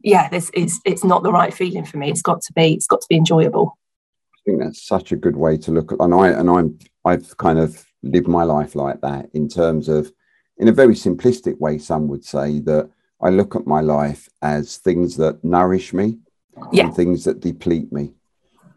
yeah 0.00 0.28
this 0.28 0.50
is 0.54 0.80
it's 0.84 1.04
not 1.04 1.22
the 1.22 1.30
right 1.30 1.54
feeling 1.54 1.84
for 1.84 1.98
me. 1.98 2.10
It's 2.10 2.22
got 2.22 2.42
to 2.42 2.52
be 2.52 2.74
it's 2.74 2.88
got 2.88 3.00
to 3.00 3.06
be 3.08 3.16
enjoyable. 3.16 3.78
Think 4.50 4.62
that's 4.62 4.86
such 4.86 5.12
a 5.12 5.16
good 5.16 5.36
way 5.36 5.56
to 5.58 5.70
look 5.70 5.92
at, 5.92 6.00
and 6.00 6.14
I 6.14 6.28
and 6.28 6.50
I'm 6.50 6.78
I've 7.04 7.36
kind 7.36 7.58
of 7.58 7.84
lived 8.02 8.28
my 8.28 8.44
life 8.44 8.74
like 8.74 9.00
that 9.02 9.28
in 9.34 9.48
terms 9.48 9.88
of, 9.88 10.10
in 10.56 10.68
a 10.68 10.72
very 10.72 10.94
simplistic 10.94 11.58
way, 11.58 11.78
some 11.78 12.08
would 12.08 12.24
say 12.24 12.60
that 12.60 12.90
I 13.22 13.28
look 13.28 13.54
at 13.54 13.66
my 13.66 13.80
life 13.80 14.28
as 14.42 14.78
things 14.78 15.16
that 15.18 15.44
nourish 15.44 15.92
me, 15.92 16.18
yeah. 16.72 16.84
and 16.84 16.94
things 16.94 17.24
that 17.24 17.40
deplete 17.40 17.92
me 17.92 18.12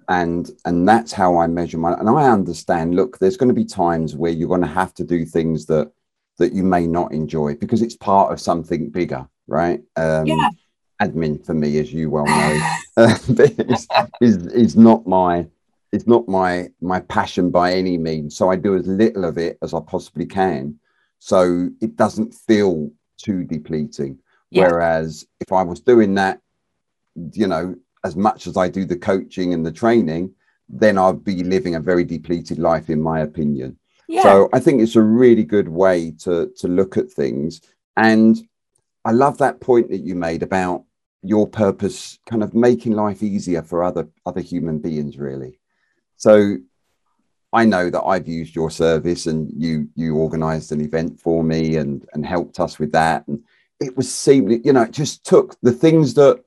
and 0.09 0.51
and 0.65 0.87
that's 0.87 1.11
how 1.11 1.37
i 1.37 1.47
measure 1.47 1.77
my 1.77 1.93
and 1.93 2.09
i 2.09 2.29
understand 2.29 2.95
look 2.95 3.17
there's 3.19 3.37
going 3.37 3.47
to 3.47 3.55
be 3.55 3.65
times 3.65 4.15
where 4.15 4.31
you're 4.31 4.49
going 4.49 4.61
to 4.61 4.67
have 4.67 4.93
to 4.93 5.03
do 5.03 5.25
things 5.25 5.65
that 5.65 5.91
that 6.37 6.53
you 6.53 6.63
may 6.63 6.85
not 6.85 7.11
enjoy 7.11 7.55
because 7.55 7.81
it's 7.81 7.95
part 7.95 8.31
of 8.31 8.39
something 8.39 8.89
bigger 8.89 9.27
right 9.47 9.81
um 9.95 10.25
yeah. 10.25 10.49
admin 11.01 11.43
for 11.45 11.53
me 11.53 11.79
as 11.79 11.93
you 11.93 12.09
well 12.09 12.25
know 12.25 12.59
is, 13.37 13.87
is 14.21 14.47
is 14.47 14.75
not 14.75 15.07
my 15.07 15.45
it's 15.93 16.07
not 16.07 16.27
my 16.27 16.67
my 16.81 16.99
passion 16.99 17.49
by 17.49 17.71
any 17.73 17.97
means 17.97 18.35
so 18.35 18.49
i 18.49 18.55
do 18.55 18.75
as 18.75 18.85
little 18.85 19.23
of 19.23 19.37
it 19.37 19.57
as 19.61 19.73
i 19.73 19.79
possibly 19.79 20.25
can 20.25 20.77
so 21.19 21.69
it 21.79 21.95
doesn't 21.95 22.33
feel 22.33 22.91
too 23.17 23.45
depleting 23.45 24.17
yeah. 24.49 24.63
whereas 24.63 25.25
if 25.39 25.53
i 25.53 25.63
was 25.63 25.79
doing 25.79 26.15
that 26.15 26.41
you 27.31 27.47
know 27.47 27.73
as 28.03 28.15
much 28.15 28.47
as 28.47 28.57
I 28.57 28.69
do 28.69 28.85
the 28.85 28.97
coaching 28.97 29.53
and 29.53 29.65
the 29.65 29.71
training, 29.71 30.33
then 30.69 30.97
I'd 30.97 31.23
be 31.23 31.43
living 31.43 31.75
a 31.75 31.79
very 31.79 32.03
depleted 32.03 32.59
life, 32.59 32.89
in 32.89 33.01
my 33.01 33.21
opinion. 33.21 33.77
Yeah. 34.07 34.23
So 34.23 34.49
I 34.53 34.59
think 34.59 34.81
it's 34.81 34.95
a 34.95 35.01
really 35.01 35.43
good 35.43 35.69
way 35.69 36.11
to 36.19 36.51
to 36.57 36.67
look 36.67 36.97
at 36.97 37.11
things. 37.11 37.61
And 37.95 38.37
I 39.05 39.11
love 39.11 39.37
that 39.37 39.61
point 39.61 39.89
that 39.89 39.99
you 39.99 40.15
made 40.15 40.43
about 40.43 40.83
your 41.21 41.47
purpose 41.47 42.19
kind 42.29 42.43
of 42.43 42.53
making 42.53 42.93
life 42.93 43.23
easier 43.23 43.61
for 43.61 43.83
other 43.83 44.09
other 44.25 44.41
human 44.41 44.79
beings, 44.79 45.17
really. 45.17 45.59
So 46.23 46.55
I 47.51 47.65
know 47.65 47.89
that 47.89 48.01
I've 48.01 48.29
used 48.29 48.55
your 48.55 48.71
service 48.71 49.25
and 49.25 49.51
you 49.57 49.89
you 49.95 50.15
organized 50.15 50.71
an 50.71 50.79
event 50.79 51.19
for 51.19 51.43
me 51.43 51.75
and 51.75 52.05
and 52.13 52.25
helped 52.25 52.61
us 52.61 52.79
with 52.79 52.93
that. 52.93 53.27
And 53.27 53.43
it 53.81 53.97
was 53.97 54.09
seemingly, 54.13 54.61
you 54.63 54.71
know, 54.71 54.83
it 54.83 54.91
just 54.91 55.25
took 55.25 55.59
the 55.61 55.73
things 55.73 56.13
that 56.13 56.41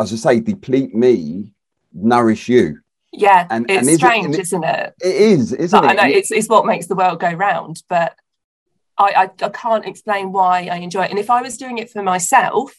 as 0.00 0.12
I 0.12 0.16
say, 0.16 0.40
deplete 0.40 0.96
me, 0.96 1.52
nourish 1.92 2.48
you. 2.48 2.80
Yeah, 3.12 3.46
and, 3.50 3.70
it's 3.70 3.86
and 3.86 3.96
strange, 3.96 4.36
is 4.36 4.52
not 4.52 4.64
it? 4.64 4.94
It 5.00 5.14
is, 5.14 5.52
isn't 5.52 5.80
but 5.80 5.84
it? 5.84 5.90
I 5.90 5.94
know 6.08 6.16
it's, 6.18 6.30
it's 6.30 6.48
what 6.48 6.66
makes 6.66 6.86
the 6.86 6.96
world 6.96 7.20
go 7.20 7.32
round, 7.32 7.82
but 7.88 8.14
I, 8.98 9.30
I, 9.40 9.44
I 9.46 9.48
can't 9.48 9.86
explain 9.86 10.32
why 10.32 10.68
I 10.70 10.76
enjoy 10.76 11.04
it. 11.04 11.10
And 11.10 11.18
if 11.18 11.30
I 11.30 11.40
was 11.40 11.56
doing 11.56 11.78
it 11.78 11.90
for 11.90 12.02
myself, 12.02 12.76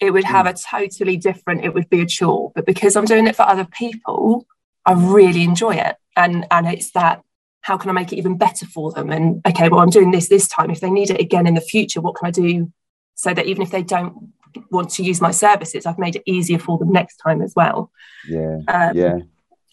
it 0.00 0.12
would 0.12 0.24
have 0.24 0.46
mm. 0.46 0.50
a 0.50 0.54
totally 0.54 1.16
different. 1.16 1.64
It 1.64 1.74
would 1.74 1.90
be 1.90 2.00
a 2.00 2.06
chore, 2.06 2.52
but 2.54 2.66
because 2.66 2.96
I'm 2.96 3.04
doing 3.04 3.26
it 3.26 3.36
for 3.36 3.42
other 3.42 3.66
people, 3.66 4.46
I 4.86 4.92
really 4.92 5.42
enjoy 5.42 5.74
it. 5.74 5.96
And 6.16 6.46
and 6.50 6.66
it's 6.66 6.90
that 6.92 7.22
how 7.62 7.76
can 7.76 7.90
I 7.90 7.92
make 7.92 8.12
it 8.12 8.16
even 8.16 8.38
better 8.38 8.66
for 8.66 8.92
them? 8.92 9.10
And 9.10 9.40
okay, 9.46 9.68
well, 9.68 9.80
I'm 9.80 9.90
doing 9.90 10.10
this 10.10 10.28
this 10.28 10.48
time. 10.48 10.70
If 10.70 10.80
they 10.80 10.90
need 10.90 11.10
it 11.10 11.20
again 11.20 11.46
in 11.46 11.54
the 11.54 11.60
future, 11.60 12.00
what 12.00 12.16
can 12.16 12.26
I 12.26 12.30
do 12.30 12.72
so 13.14 13.34
that 13.34 13.46
even 13.46 13.62
if 13.62 13.70
they 13.70 13.82
don't 13.82 14.32
want 14.70 14.90
to 14.90 15.02
use 15.02 15.20
my 15.20 15.30
services, 15.30 15.86
I've 15.86 15.98
made 15.98 16.16
it 16.16 16.22
easier 16.26 16.58
for 16.58 16.78
them 16.78 16.90
next 16.90 17.16
time 17.18 17.42
as 17.42 17.52
well. 17.54 17.90
Yeah. 18.26 18.58
Um, 18.66 18.96
yeah. 18.96 19.18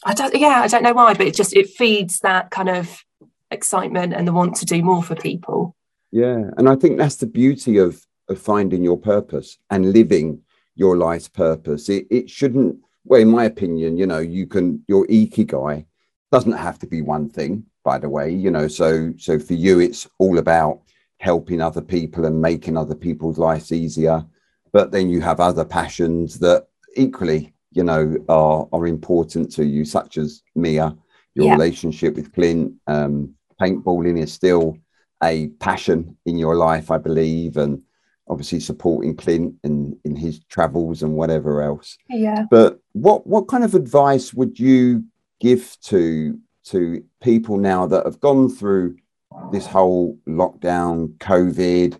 I 0.04 0.14
don't 0.14 0.36
yeah, 0.36 0.62
I 0.62 0.68
don't 0.68 0.84
know 0.84 0.94
why, 0.94 1.14
but 1.14 1.28
it 1.28 1.36
just 1.36 1.56
it 1.56 1.70
feeds 1.70 2.20
that 2.20 2.52
kind 2.52 2.70
of 2.70 3.04
excitement 3.50 4.14
and 4.14 4.28
the 4.28 4.34
want 4.34 4.56
to 4.58 4.66
do 4.66 4.84
more 4.84 5.02
for 5.02 5.16
people. 5.16 5.76
Yeah. 6.12 6.52
And 6.58 6.70
I 6.70 6.76
think 6.76 6.98
that's 6.98 7.16
the 7.16 7.26
beauty 7.26 7.78
of 7.78 8.06
of 8.30 8.40
finding 8.40 8.84
your 8.84 8.98
purpose 8.98 9.58
and 9.70 9.94
living 9.94 10.42
your 10.76 10.98
life's 10.98 11.30
purpose. 11.30 11.90
It, 11.90 12.06
it 12.12 12.30
shouldn't, 12.30 12.78
well, 13.08 13.22
in 13.22 13.30
my 13.30 13.46
opinion, 13.46 13.98
you 13.98 14.06
know, 14.06 14.20
you 14.20 14.48
can, 14.48 14.84
your 14.88 15.08
ikigai 15.08 15.86
doesn't 16.32 16.52
have 16.54 16.78
to 16.80 16.88
be 16.88 17.02
one 17.02 17.30
thing, 17.30 17.64
by 17.84 17.98
the 17.98 18.10
way, 18.10 18.32
you 18.32 18.52
know, 18.52 18.68
so, 18.68 19.14
so 19.18 19.40
for 19.40 19.54
you, 19.54 19.80
it's 19.80 20.08
all 20.20 20.38
about 20.38 20.82
helping 21.20 21.62
other 21.62 21.82
people 21.82 22.26
and 22.26 22.42
making 22.42 22.78
other 22.78 22.96
people's 22.96 23.38
lives 23.38 23.72
easier. 23.72 24.26
But 24.74 24.92
then 24.92 25.10
you 25.10 25.22
have 25.22 25.40
other 25.40 25.66
passions 25.66 26.38
that 26.40 26.68
equally, 26.96 27.54
you 27.72 27.84
know, 27.84 28.18
are, 28.28 28.68
are 28.74 28.88
important 28.88 29.52
to 29.54 29.66
you, 29.66 29.86
such 29.86 30.18
as 30.18 30.44
Mia, 30.56 30.96
your 31.34 31.46
yeah. 31.46 31.54
relationship 31.54 32.16
with 32.16 32.34
Clint. 32.34 32.74
Um, 32.88 33.34
paintballing 33.62 34.22
is 34.22 34.34
still 34.34 34.78
a 35.24 35.48
passion 35.60 36.18
in 36.26 36.38
your 36.38 36.56
life, 36.56 36.92
I 36.92 36.98
believe, 36.98 37.58
and 37.58 37.82
obviously 38.30 38.60
supporting 38.60 39.16
Clint 39.16 39.56
in, 39.64 39.98
in 40.04 40.16
his 40.16 40.40
travels 40.46 41.04
and 41.04 41.14
whatever 41.14 41.62
else. 41.62 41.98
Yeah. 42.10 42.46
But 42.50 42.80
what 42.94 43.26
what 43.28 43.48
kind 43.48 43.64
of 43.64 43.76
advice 43.76 44.34
would 44.34 44.60
you 44.60 45.06
give 45.40 45.78
to 45.84 46.40
to 46.66 47.04
people 47.22 47.58
now 47.58 47.88
that 47.88 48.06
have 48.06 48.20
gone 48.20 48.50
through 48.50 48.98
this 49.52 49.66
whole 49.66 50.18
lockdown, 50.28 51.18
COVID, 51.18 51.98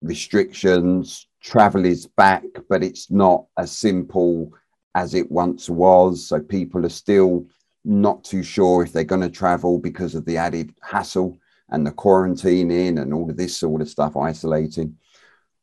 restrictions, 0.00 1.26
travel 1.40 1.84
is 1.84 2.06
back, 2.06 2.44
but 2.68 2.82
it's 2.82 3.10
not 3.10 3.46
as 3.58 3.72
simple 3.72 4.52
as 4.94 5.14
it 5.14 5.30
once 5.30 5.68
was. 5.68 6.26
So 6.26 6.40
people 6.40 6.86
are 6.86 6.90
still 6.90 7.46
not 7.84 8.24
too 8.24 8.42
sure 8.42 8.82
if 8.82 8.92
they're 8.92 9.04
going 9.04 9.22
to 9.22 9.30
travel 9.30 9.78
because 9.78 10.14
of 10.14 10.24
the 10.24 10.36
added 10.36 10.74
hassle 10.82 11.36
and 11.70 11.86
the 11.86 11.90
quarantining 11.90 13.00
and 13.00 13.12
all 13.12 13.28
of 13.28 13.36
this 13.36 13.56
sort 13.56 13.82
of 13.82 13.88
stuff, 13.88 14.16
isolating. 14.16 14.96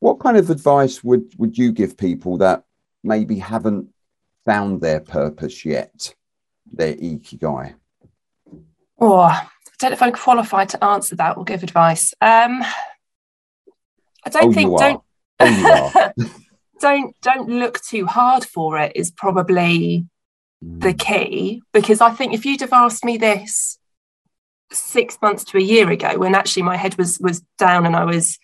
What 0.00 0.18
kind 0.18 0.36
of 0.36 0.50
advice 0.50 1.04
would, 1.04 1.32
would 1.38 1.56
you 1.56 1.72
give 1.72 1.96
people 1.96 2.38
that 2.38 2.64
maybe 3.04 3.38
haven't 3.38 3.88
found 4.44 4.80
their 4.80 5.00
purpose 5.00 5.64
yet, 5.64 6.14
their 6.72 6.94
ikigai? 6.94 7.74
Oh, 8.98 9.20
I 9.20 9.46
don't 9.78 9.90
know 9.90 9.94
if 9.94 10.02
I'm 10.02 10.12
qualified 10.12 10.68
to 10.70 10.84
answer 10.84 11.16
that 11.16 11.36
or 11.36 11.44
give 11.44 11.62
advice. 11.62 12.12
Um, 12.20 12.62
I 14.24 14.30
don't 14.30 14.48
oh, 14.48 14.52
think 14.52 14.78
don't 14.78 15.02
oh, 15.40 16.10
don't 16.80 17.20
don't 17.22 17.48
look 17.48 17.80
too 17.82 18.06
hard 18.06 18.44
for 18.44 18.78
it 18.78 18.92
is 18.94 19.10
probably 19.10 20.06
mm. 20.62 20.80
the 20.80 20.92
key 20.92 21.62
because 21.72 22.00
I 22.00 22.10
think 22.10 22.34
if 22.34 22.44
you'd 22.44 22.60
have 22.60 22.72
asked 22.72 23.04
me 23.04 23.16
this 23.16 23.78
six 24.72 25.18
months 25.20 25.44
to 25.44 25.58
a 25.58 25.62
year 25.62 25.90
ago 25.90 26.18
when 26.18 26.34
actually 26.34 26.62
my 26.62 26.76
head 26.76 26.96
was 26.96 27.18
was 27.18 27.40
down 27.58 27.86
and 27.86 27.96
I 27.96 28.04
was 28.04 28.38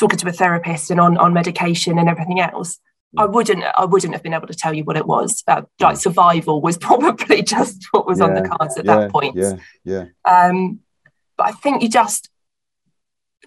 talking 0.00 0.18
to 0.18 0.28
a 0.28 0.32
therapist 0.32 0.90
and 0.90 1.00
on 1.00 1.16
on 1.18 1.32
medication 1.32 1.98
and 1.98 2.08
everything 2.08 2.40
else 2.40 2.80
I 3.16 3.26
wouldn't 3.26 3.64
I 3.76 3.84
wouldn't 3.84 4.12
have 4.12 4.22
been 4.22 4.34
able 4.34 4.46
to 4.46 4.54
tell 4.54 4.72
you 4.72 4.84
what 4.84 4.96
it 4.96 5.06
was. 5.06 5.42
Uh, 5.46 5.62
like 5.80 5.96
survival 5.96 6.60
was 6.60 6.78
probably 6.90 7.42
just 7.42 7.86
what 7.90 8.06
was 8.06 8.20
yeah, 8.20 8.26
on 8.26 8.34
the 8.34 8.48
cards 8.48 8.76
at 8.78 8.84
yeah, 8.84 8.96
that 8.96 9.10
point. 9.10 9.36
yeah 9.36 9.56
yeah. 9.84 10.04
Um 10.24 10.80
but 11.36 11.48
I 11.48 11.52
think 11.52 11.82
you 11.82 11.88
just 11.88 12.28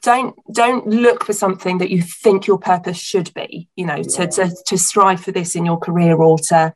don't 0.01 0.35
don't 0.51 0.85
look 0.87 1.23
for 1.23 1.33
something 1.33 1.77
that 1.77 1.89
you 1.89 2.01
think 2.01 2.45
your 2.45 2.57
purpose 2.57 2.97
should 2.97 3.33
be 3.33 3.69
you 3.75 3.85
know 3.85 4.03
to, 4.03 4.27
to 4.27 4.55
to 4.65 4.77
strive 4.77 5.21
for 5.21 5.31
this 5.31 5.55
in 5.55 5.65
your 5.65 5.77
career 5.77 6.15
or 6.15 6.37
to 6.37 6.73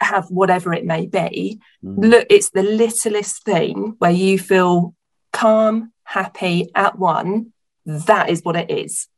have 0.00 0.26
whatever 0.28 0.72
it 0.72 0.84
may 0.84 1.06
be. 1.06 1.60
Mm. 1.84 2.10
look 2.10 2.26
it's 2.30 2.50
the 2.50 2.62
littlest 2.62 3.44
thing 3.44 3.94
where 3.98 4.10
you 4.10 4.38
feel 4.38 4.94
calm 5.32 5.92
happy 6.04 6.70
at 6.74 6.96
one 6.98 7.52
that 7.86 8.30
is 8.30 8.42
what 8.42 8.56
it 8.56 8.70
is. 8.70 9.08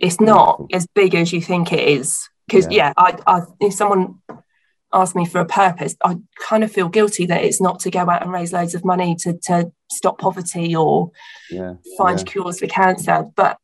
It's 0.00 0.20
not 0.20 0.66
as 0.72 0.86
big 0.94 1.14
as 1.14 1.32
you 1.32 1.40
think 1.40 1.72
it 1.72 1.88
is. 1.88 2.28
Because 2.46 2.66
yeah. 2.70 2.88
yeah, 2.88 2.92
I, 2.96 3.18
I 3.26 3.42
if 3.60 3.74
someone 3.74 4.20
asked 4.92 5.14
me 5.14 5.24
for 5.24 5.40
a 5.40 5.46
purpose 5.46 5.94
i 6.04 6.16
kind 6.40 6.64
of 6.64 6.72
feel 6.72 6.88
guilty 6.88 7.24
that 7.24 7.44
it's 7.44 7.60
not 7.60 7.78
to 7.78 7.92
go 7.92 8.00
out 8.10 8.22
and 8.22 8.32
raise 8.32 8.52
loads 8.52 8.74
of 8.74 8.84
money 8.84 9.14
to, 9.14 9.38
to 9.40 9.70
stop 9.88 10.18
poverty 10.18 10.74
or 10.74 11.12
yeah. 11.48 11.74
find 11.96 12.18
yeah. 12.18 12.24
cures 12.24 12.58
for 12.58 12.66
cancer 12.66 13.24
but 13.36 13.56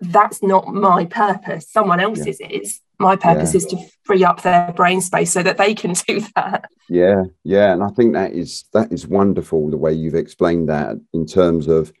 that's 0.00 0.42
not 0.42 0.68
my 0.68 1.04
purpose. 1.04 1.70
Someone 1.70 2.00
else's 2.00 2.40
is. 2.40 2.80
My 3.00 3.16
purpose 3.16 3.54
is 3.56 3.66
to 3.66 3.76
free 4.04 4.24
up 4.24 4.42
their 4.42 4.72
brain 4.72 5.00
space 5.00 5.32
so 5.32 5.42
that 5.42 5.58
they 5.58 5.74
can 5.74 5.92
do 6.06 6.22
that. 6.36 6.70
Yeah 6.88 7.22
yeah 7.42 7.72
and 7.72 7.82
i 7.82 7.88
think 7.88 8.12
that 8.12 8.32
is 8.32 8.64
that 8.74 8.92
is 8.92 9.06
wonderful 9.06 9.70
the 9.70 9.76
way 9.76 9.92
you've 9.92 10.14
explained 10.14 10.68
that 10.68 10.96
in 11.14 11.24
terms 11.24 11.66
of 11.66 11.92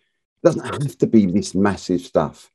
doesn't 0.44 0.64
have 0.64 0.98
to 0.98 1.06
be 1.06 1.26
this 1.26 1.54
massive 1.54 2.00
stuff 2.00 2.50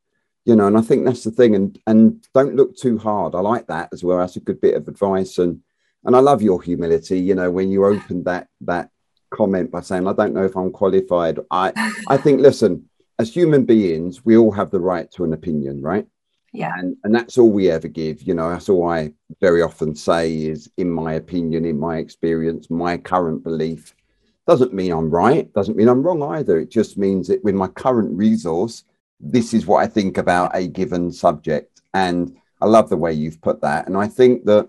you 0.46 0.56
know 0.56 0.68
and 0.68 0.78
i 0.78 0.82
think 0.82 1.06
that's 1.06 1.24
the 1.24 1.32
thing 1.32 1.56
and 1.56 1.80
and 1.88 2.26
don't 2.34 2.56
look 2.56 2.76
too 2.76 2.98
hard. 2.98 3.36
I 3.36 3.40
like 3.40 3.68
that 3.68 3.90
as 3.94 4.04
well. 4.04 4.20
That's 4.20 4.36
a 4.36 4.42
good 4.42 4.62
bit 4.62 4.76
of 4.76 4.88
advice 4.88 5.38
and 5.38 5.62
and 6.06 6.16
i 6.16 6.20
love 6.20 6.42
your 6.42 6.62
humility 6.62 7.20
you 7.20 7.36
know 7.36 7.52
when 7.52 7.70
you 7.70 7.86
opened 7.86 8.26
that 8.26 8.48
that 8.62 8.90
comment 9.32 9.70
by 9.70 9.82
saying 9.82 10.08
i 10.08 10.14
don't 10.14 10.34
know 10.34 10.46
if 10.46 10.56
i'm 10.56 10.72
qualified. 10.72 11.40
I 11.52 11.74
i 12.08 12.18
think 12.18 12.42
listen 12.42 12.90
as 13.20 13.34
human 13.34 13.66
beings 13.66 14.26
we 14.26 14.38
all 14.38 14.52
have 14.52 14.72
the 14.72 14.80
right 14.80 15.12
to 15.12 15.24
an 15.24 15.34
opinion 15.34 15.82
right? 15.82 16.08
Yeah. 16.52 16.74
And 16.78 16.98
and 17.04 17.14
that's 17.14 17.38
all 17.38 17.52
we 17.52 17.70
ever 17.70 17.88
give 17.88 18.24
you 18.24 18.34
know 18.34 18.50
that's 18.50 18.70
all 18.70 18.90
i 18.90 19.14
very 19.40 19.62
often 19.62 19.94
say 19.96 20.36
is 20.36 20.72
in 20.78 20.90
my 20.90 21.14
opinion 21.14 21.66
in 21.66 21.78
my 21.78 21.98
experience 21.98 22.72
my 22.72 22.98
current 22.98 23.44
belief 23.44 23.94
doesn't 24.50 24.74
mean 24.74 24.92
i'm 24.92 25.10
right 25.10 25.54
doesn't 25.54 25.78
mean 25.78 25.88
i'm 25.88 26.04
wrong 26.04 26.22
either 26.38 26.60
it 26.60 26.70
just 26.70 26.98
means 26.98 27.28
that 27.28 27.44
with 27.44 27.56
my 27.56 27.68
current 27.68 28.12
resource 28.18 28.84
this 29.20 29.54
is 29.54 29.68
what 29.68 29.84
i 29.84 29.88
think 29.88 30.18
about 30.18 30.56
a 30.56 30.68
given 30.68 31.12
subject 31.12 31.82
and 31.94 32.36
i 32.62 32.66
love 32.66 32.90
the 32.90 32.98
way 32.98 33.14
you've 33.14 33.42
put 33.42 33.62
that 33.62 33.88
and 33.88 33.96
i 33.96 34.08
think 34.08 34.46
that 34.46 34.68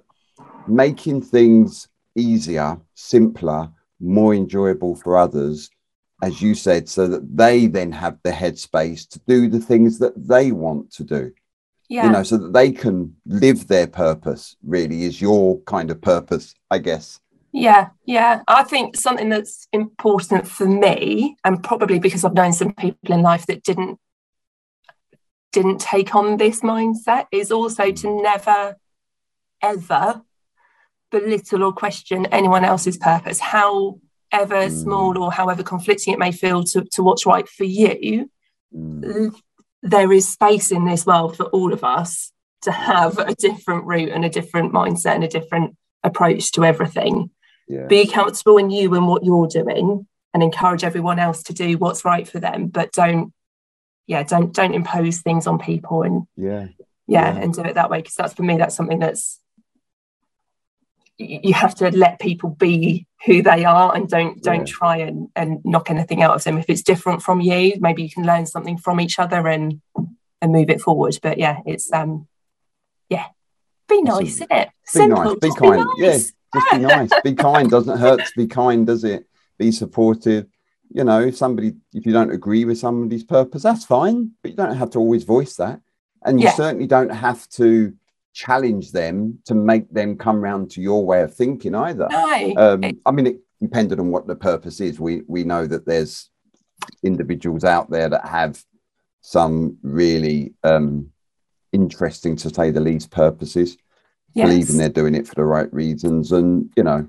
making 0.67 1.23
things 1.23 1.89
easier 2.15 2.79
simpler 2.95 3.71
more 4.01 4.35
enjoyable 4.35 4.95
for 4.95 5.17
others 5.17 5.71
as 6.23 6.43
you 6.43 6.55
said 6.55 6.87
so 6.87 7.07
that 7.07 7.25
they 7.35 7.67
then 7.67 7.91
have 7.91 8.19
the 8.23 8.31
headspace 8.31 9.09
to 9.09 9.19
do 9.27 9.49
the 9.49 9.61
things 9.61 9.99
that 9.99 10.15
they 10.29 10.53
want 10.53 10.93
to 10.93 11.05
do 11.05 11.33
yeah. 11.91 12.07
you 12.07 12.13
know, 12.13 12.23
so 12.23 12.39
that 12.39 12.53
they 12.53 12.71
can 12.71 13.17
live 13.27 13.67
their 13.67 13.89
purpose, 13.89 14.57
really, 14.63 15.03
is 15.05 15.21
your 15.21 15.61
kind 15.63 15.91
of 15.91 16.01
purpose, 16.01 16.55
I 16.71 16.79
guess. 16.79 17.21
Yeah, 17.53 17.89
yeah. 18.05 18.43
I 18.47 18.63
think 18.63 18.97
something 18.97 19.29
that's 19.29 19.67
important 19.73 20.47
for 20.47 20.67
me, 20.67 21.37
and 21.45 21.63
probably 21.63 21.99
because 21.99 22.25
I've 22.25 22.35
known 22.35 22.53
some 22.53 22.73
people 22.75 23.15
in 23.15 23.23
life 23.23 23.47
that 23.47 23.63
didn't 23.63 23.99
didn't 25.53 25.81
take 25.81 26.15
on 26.15 26.37
this 26.37 26.61
mindset, 26.61 27.27
is 27.33 27.51
also 27.51 27.91
to 27.91 28.23
never 28.23 28.77
ever 29.63 30.23
belittle 31.11 31.65
or 31.65 31.73
question 31.73 32.27
anyone 32.27 32.65
else's 32.65 32.97
purpose, 32.97 33.41
however 33.41 33.99
mm. 34.33 34.83
small 34.83 35.19
or 35.19 35.33
however 35.33 35.65
conflicting 35.65 36.15
it 36.15 36.21
may 36.21 36.31
feel 36.31 36.63
to, 36.63 36.87
to 36.93 37.03
what's 37.03 37.27
right 37.27 37.49
for 37.49 37.65
you. 37.65 38.31
Mm 38.75 39.35
there 39.83 40.13
is 40.13 40.29
space 40.29 40.71
in 40.71 40.85
this 40.85 41.07
world 41.07 41.37
for 41.37 41.45
all 41.47 41.73
of 41.73 41.85
us 41.85 42.33
to 42.63 42.73
have 42.73 43.19
a 43.19 43.35
different 43.35 43.85
route 43.85 44.11
and 44.11 44.25
a 44.25 44.31
different 44.31 44.73
mindset 44.73 45.15
and 45.15 45.25
a 45.25 45.29
different 45.29 45.77
approach 46.03 46.53
to 46.53 46.65
everything. 46.65 47.31
Yeah. 47.71 47.87
Be 47.87 48.05
comfortable 48.05 48.57
in 48.57 48.71
you 48.71 48.93
and 48.95 49.07
what 49.07 49.25
you're 49.25 49.47
doing 49.47 50.09
and 50.35 50.43
encourage 50.43 50.83
everyone 50.83 51.21
else 51.21 51.45
to 51.45 51.55
do 51.55 51.79
what's 51.79 52.05
right 52.05 52.27
for 52.27 52.41
them, 52.41 52.67
but 52.67 52.91
don't 52.91 53.33
yeah, 54.09 54.25
don't 54.25 54.53
don't 54.53 54.75
impose 54.75 55.21
things 55.21 55.47
on 55.47 55.61
people 55.61 56.03
and 56.03 56.27
yeah, 56.37 56.67
yeah, 57.07 57.33
yeah. 57.33 57.37
and 57.37 57.55
do 57.55 57.63
it 57.63 57.75
that 57.75 57.89
way. 57.89 57.99
Because 57.99 58.17
that's 58.17 58.35
for 58.35 58.43
me, 58.43 58.57
that's 58.57 58.75
something 58.75 58.99
that's 58.99 59.41
you 61.17 61.55
have 61.55 61.77
to 61.77 61.91
let 61.97 62.19
people 62.19 62.51
be 62.51 63.07
who 63.25 63.41
they 63.41 63.65
are 63.65 63.95
and 63.95 64.09
don't 64.09 64.43
don't 64.43 64.67
yeah. 64.67 64.75
try 64.75 64.97
and, 64.97 65.29
and 65.37 65.61
knock 65.65 65.91
anything 65.91 66.23
out 66.23 66.35
of 66.35 66.43
them 66.43 66.59
if 66.59 66.65
it's 66.69 66.83
different 66.83 67.23
from 67.23 67.41
you 67.41 67.75
maybe 67.79 68.03
you 68.03 68.09
can 68.09 68.25
learn 68.25 68.47
something 68.47 68.79
from 68.79 68.99
each 69.01 69.19
other 69.19 69.47
and 69.47 69.83
and 70.41 70.51
move 70.51 70.71
it 70.71 70.81
forward 70.81 71.15
but 71.23 71.37
yeah 71.37 71.59
it's 71.67 71.93
um 71.93 72.27
yeah 73.11 73.27
be 73.87 74.01
nice 74.01 74.37
isn't 74.37 74.51
it 74.51 74.69
be 74.69 74.73
Simple. 74.87 75.25
nice 75.25 75.35
be 75.41 75.51
kind 75.51 75.87
be 75.99 76.07
nice. 76.07 76.33
Just 76.55 76.71
be 76.71 76.79
nice 76.79 77.11
be 77.23 77.35
kind 77.35 77.71
doesn't 77.71 77.99
hurt 77.99 78.21
to 78.21 78.33
be 78.37 78.47
kind 78.47 78.87
does 78.87 79.05
it 79.05 79.27
be 79.59 79.71
supportive 79.71 80.47
you 80.93 81.05
know 81.05 81.21
if 81.21 81.37
somebody 81.37 81.75
if 81.93 82.07
you 82.07 82.13
don't 82.13 82.33
agree 82.33 82.65
with 82.65 82.79
somebody's 82.79 83.25
purpose 83.25 83.63
that's 83.63 83.85
fine 83.85 84.31
but 84.43 84.51
you 84.51 84.57
don't 84.57 84.77
have 84.77 84.91
to 84.91 84.99
always 84.99 85.25
voice 85.25 85.57
that 85.57 85.81
and 86.25 86.41
you 86.41 86.47
yeah. 86.47 86.53
certainly 86.53 86.87
don't 86.87 87.11
have 87.11 87.49
to 87.49 87.93
challenge 88.33 88.93
them 88.93 89.39
to 89.45 89.55
make 89.55 89.91
them 89.93 90.17
come 90.17 90.41
round 90.41 90.71
to 90.73 90.81
your 90.81 91.05
way 91.05 91.23
of 91.23 91.35
thinking 91.35 91.75
either. 91.75 92.07
No. 92.11 92.55
Um, 92.57 93.01
I 93.05 93.11
mean, 93.11 93.27
it 93.27 93.41
depended 93.61 93.99
on 93.99 94.11
what 94.11 94.27
the 94.27 94.37
purpose 94.37 94.81
is. 94.81 95.01
We 95.01 95.23
we 95.27 95.45
know 95.45 95.67
that 95.67 95.87
there's 95.87 96.31
individuals 97.03 97.65
out 97.65 97.91
there 97.91 98.09
that 98.09 98.27
have 98.27 98.63
some 99.21 99.79
really 99.83 100.55
um, 100.65 101.11
interesting, 101.73 102.37
to 102.37 102.53
say 102.53 102.71
the 102.71 102.81
least, 102.81 103.11
purposes. 103.11 103.77
Yes. 104.35 104.49
Believing 104.49 104.77
they're 104.77 104.89
doing 104.89 105.15
it 105.15 105.27
for 105.27 105.35
the 105.35 105.45
right 105.45 105.73
reasons, 105.73 106.33
and 106.33 106.71
you 106.77 106.83
know, 106.83 107.07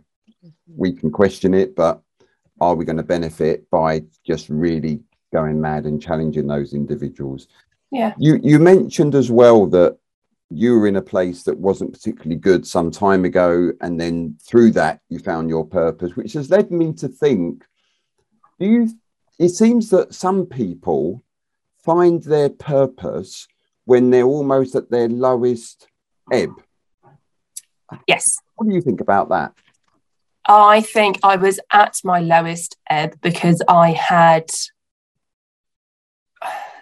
we 0.75 0.91
can 0.91 1.11
question 1.11 1.53
it, 1.53 1.75
but 1.75 2.01
are 2.59 2.75
we 2.75 2.85
going 2.85 2.97
to 2.97 3.03
benefit 3.03 3.69
by 3.69 4.03
just 4.25 4.49
really 4.49 5.01
going 5.33 5.59
mad 5.59 5.85
and 5.85 6.01
challenging 6.01 6.47
those 6.47 6.73
individuals? 6.73 7.47
Yeah. 7.91 8.13
You 8.17 8.39
you 8.41 8.59
mentioned 8.59 9.15
as 9.15 9.29
well 9.29 9.67
that 9.67 9.97
you 10.49 10.77
were 10.77 10.87
in 10.87 10.97
a 10.97 11.01
place 11.01 11.43
that 11.43 11.57
wasn't 11.57 11.93
particularly 11.93 12.35
good 12.35 12.67
some 12.67 12.91
time 12.91 13.25
ago, 13.25 13.71
and 13.81 13.99
then 13.99 14.37
through 14.41 14.71
that 14.71 14.99
you 15.09 15.19
found 15.19 15.49
your 15.49 15.65
purpose, 15.65 16.15
which 16.15 16.33
has 16.33 16.49
led 16.49 16.71
me 16.71 16.93
to 16.93 17.07
think: 17.07 17.65
Do 18.59 18.65
you? 18.65 18.89
It 19.39 19.49
seems 19.49 19.89
that 19.89 20.13
some 20.13 20.45
people 20.45 21.23
find 21.83 22.21
their 22.23 22.49
purpose 22.49 23.47
when 23.85 24.09
they're 24.09 24.23
almost 24.23 24.75
at 24.75 24.91
their 24.91 25.09
lowest 25.09 25.87
ebb. 26.31 26.51
Yes. 28.07 28.39
What 28.55 28.69
do 28.69 28.75
you 28.75 28.81
think 28.81 29.01
about 29.01 29.29
that? 29.29 29.53
I 30.47 30.81
think 30.81 31.19
I 31.23 31.35
was 31.35 31.59
at 31.71 31.99
my 32.03 32.19
lowest 32.19 32.77
ebb 32.89 33.15
because 33.21 33.61
I 33.67 33.91
had 33.91 34.51